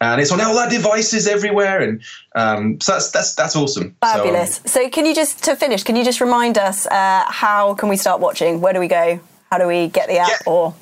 and 0.00 0.20
it's 0.20 0.32
on 0.32 0.40
all 0.40 0.58
our 0.58 0.68
devices 0.68 1.26
everywhere. 1.26 1.80
And 1.80 2.02
um, 2.34 2.80
so 2.80 2.92
that's 2.92 3.10
that's 3.10 3.34
that's 3.34 3.56
awesome. 3.56 3.96
So, 4.02 4.10
um, 4.10 4.16
Fabulous. 4.16 4.60
So, 4.66 4.88
can 4.88 5.06
you 5.06 5.14
just 5.14 5.44
to 5.44 5.56
finish? 5.56 5.82
Can 5.82 5.96
you 5.96 6.04
just 6.04 6.20
remind 6.20 6.58
us 6.58 6.86
uh, 6.86 7.24
how 7.28 7.74
can 7.74 7.88
we 7.88 7.96
start 7.96 8.20
watching? 8.20 8.60
Where 8.60 8.72
do 8.72 8.80
we 8.80 8.88
go? 8.88 9.20
How 9.50 9.58
do 9.58 9.66
we 9.66 9.88
get 9.88 10.08
the 10.08 10.18
app? 10.18 10.28
Yeah. 10.28 10.52
Or 10.52 10.74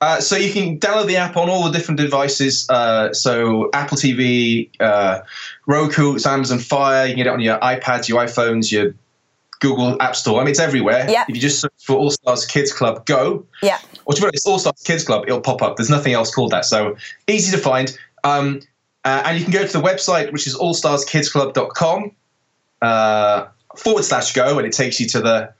Uh, 0.00 0.20
so 0.20 0.36
you 0.36 0.52
can 0.52 0.78
download 0.78 1.06
the 1.06 1.16
app 1.16 1.36
on 1.36 1.48
all 1.48 1.64
the 1.64 1.76
different 1.76 1.98
devices. 1.98 2.68
Uh, 2.68 3.12
so 3.12 3.70
Apple 3.72 3.96
TV, 3.96 4.70
uh, 4.78 5.20
Roku, 5.66 6.14
it's 6.14 6.26
Amazon 6.26 6.58
Fire. 6.58 7.06
You 7.06 7.14
can 7.14 7.24
get 7.24 7.26
it 7.26 7.32
on 7.32 7.40
your 7.40 7.58
iPads, 7.58 8.08
your 8.08 8.22
iPhones, 8.22 8.70
your 8.70 8.94
Google 9.60 10.00
App 10.00 10.16
Store. 10.16 10.40
I 10.40 10.44
mean, 10.44 10.50
it's 10.50 10.60
everywhere. 10.60 11.06
Yeah. 11.08 11.24
If 11.28 11.34
you 11.34 11.40
just 11.40 11.60
search 11.60 11.72
for 11.78 11.96
All 11.96 12.10
Stars 12.10 12.44
Kids 12.44 12.72
Club 12.72 13.06
Go, 13.06 13.44
yeah, 13.62 13.78
or 14.04 14.14
to 14.14 14.20
be 14.20 14.26
honest, 14.26 14.46
All 14.46 14.58
Stars 14.58 14.82
Kids 14.84 15.04
Club, 15.04 15.24
it'll 15.26 15.40
pop 15.40 15.62
up. 15.62 15.76
There's 15.76 15.90
nothing 15.90 16.12
else 16.12 16.34
called 16.34 16.50
that. 16.52 16.64
So 16.64 16.96
easy 17.26 17.54
to 17.56 17.62
find. 17.62 17.96
Um, 18.24 18.60
uh, 19.04 19.22
and 19.24 19.38
you 19.38 19.44
can 19.44 19.52
go 19.52 19.64
to 19.64 19.72
the 19.72 19.82
website, 19.82 20.32
which 20.32 20.48
is 20.48 20.56
allstarskidsclub.com 20.56 22.10
uh, 22.82 23.46
forward 23.76 24.04
slash 24.04 24.32
go, 24.32 24.58
and 24.58 24.66
it 24.66 24.72
takes 24.72 24.98
you 24.98 25.06
to 25.08 25.20
the 25.20 25.52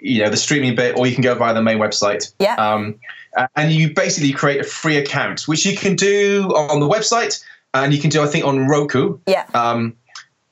you 0.00 0.22
know 0.22 0.28
the 0.28 0.36
streaming 0.36 0.74
bit, 0.74 0.98
or 0.98 1.06
you 1.06 1.14
can 1.14 1.22
go 1.22 1.34
via 1.34 1.54
the 1.54 1.62
main 1.62 1.78
website. 1.78 2.32
Yeah. 2.38 2.54
Um, 2.56 2.98
and 3.56 3.72
you 3.72 3.92
basically 3.92 4.32
create 4.32 4.60
a 4.60 4.64
free 4.64 4.96
account, 4.96 5.48
which 5.48 5.64
you 5.64 5.76
can 5.76 5.96
do 5.96 6.44
on 6.54 6.80
the 6.80 6.88
website, 6.88 7.42
and 7.74 7.92
you 7.94 8.00
can 8.00 8.10
do 8.10 8.22
I 8.22 8.26
think 8.26 8.44
on 8.44 8.66
Roku. 8.66 9.18
yeah. 9.26 9.46
Um, 9.54 9.96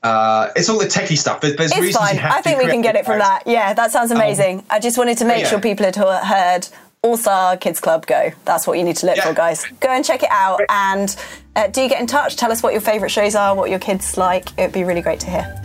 uh, 0.03 0.49
it's 0.57 0.69
all 0.69 0.79
the 0.79 0.87
techie 0.87 1.17
stuff. 1.17 1.41
There's, 1.41 1.57
there's 1.57 1.71
it's 1.71 1.81
reasons 1.81 1.97
fine. 2.05 2.15
you 2.17 2.21
have 2.21 2.33
I 2.33 2.41
think 2.43 2.59
we 2.59 2.67
can 2.67 2.81
get 2.83 2.97
it 2.97 3.05
from 3.05 3.19
that. 3.19 3.45
Yeah, 3.47 3.73
that 3.75 3.93
sounds 3.93 4.11
amazing. 4.11 4.65
I 4.69 4.81
just 4.81 4.99
wanted 4.99 5.19
to 5.19 5.25
make 5.25 5.43
yeah. 5.43 5.49
sure 5.49 5.61
people 5.61 5.87
had 5.87 5.97
heard 5.97 6.69
All 7.03 7.17
Star 7.17 7.57
Kids 7.57 7.81
Club 7.81 8.07
Go. 8.07 8.33
That's 8.45 8.67
what 8.67 8.79
you 8.79 8.85
need 8.85 8.97
to 8.97 9.07
look 9.07 9.17
Yeah. 9.17 9.29
for, 9.29 9.35
guys. 9.35 9.65
Go 9.81 9.89
and 9.89 10.05
check 10.05 10.23
it 10.23 10.31
out. 10.31 10.61
And 10.69 11.15
uh, 11.55 11.69
do 11.69 11.89
get 11.89 12.01
in 12.01 12.07
touch. 12.09 12.37
Tell 12.37 12.51
us 12.51 12.63
what 12.63 12.73
your 12.73 12.81
favourite 12.81 13.13
shows 13.13 13.35
are, 13.37 13.55
what 13.55 13.71
your 13.71 13.79
kids 13.79 14.17
like. 14.17 14.49
It 14.59 14.63
would 14.63 14.73
be 14.73 14.85
really 14.85 15.03
great 15.03 15.21
to 15.21 15.31
hear. 15.31 15.63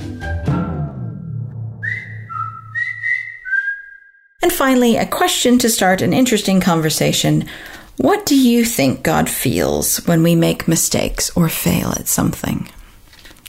And 4.43 4.51
finally, 4.53 4.97
a 4.97 5.05
question 5.05 5.57
to 5.59 5.69
start 5.69 6.01
an 6.03 6.13
interesting 6.13 6.61
conversation. 6.61 7.45
What 7.97 8.27
do 8.27 8.35
you 8.39 8.63
think 8.65 9.01
God 9.01 9.27
feels 9.27 9.97
when 10.05 10.21
we 10.21 10.35
make 10.35 10.67
mistakes 10.67 11.35
or 11.35 11.49
fail 11.49 11.89
at 11.97 12.07
something? 12.07 12.69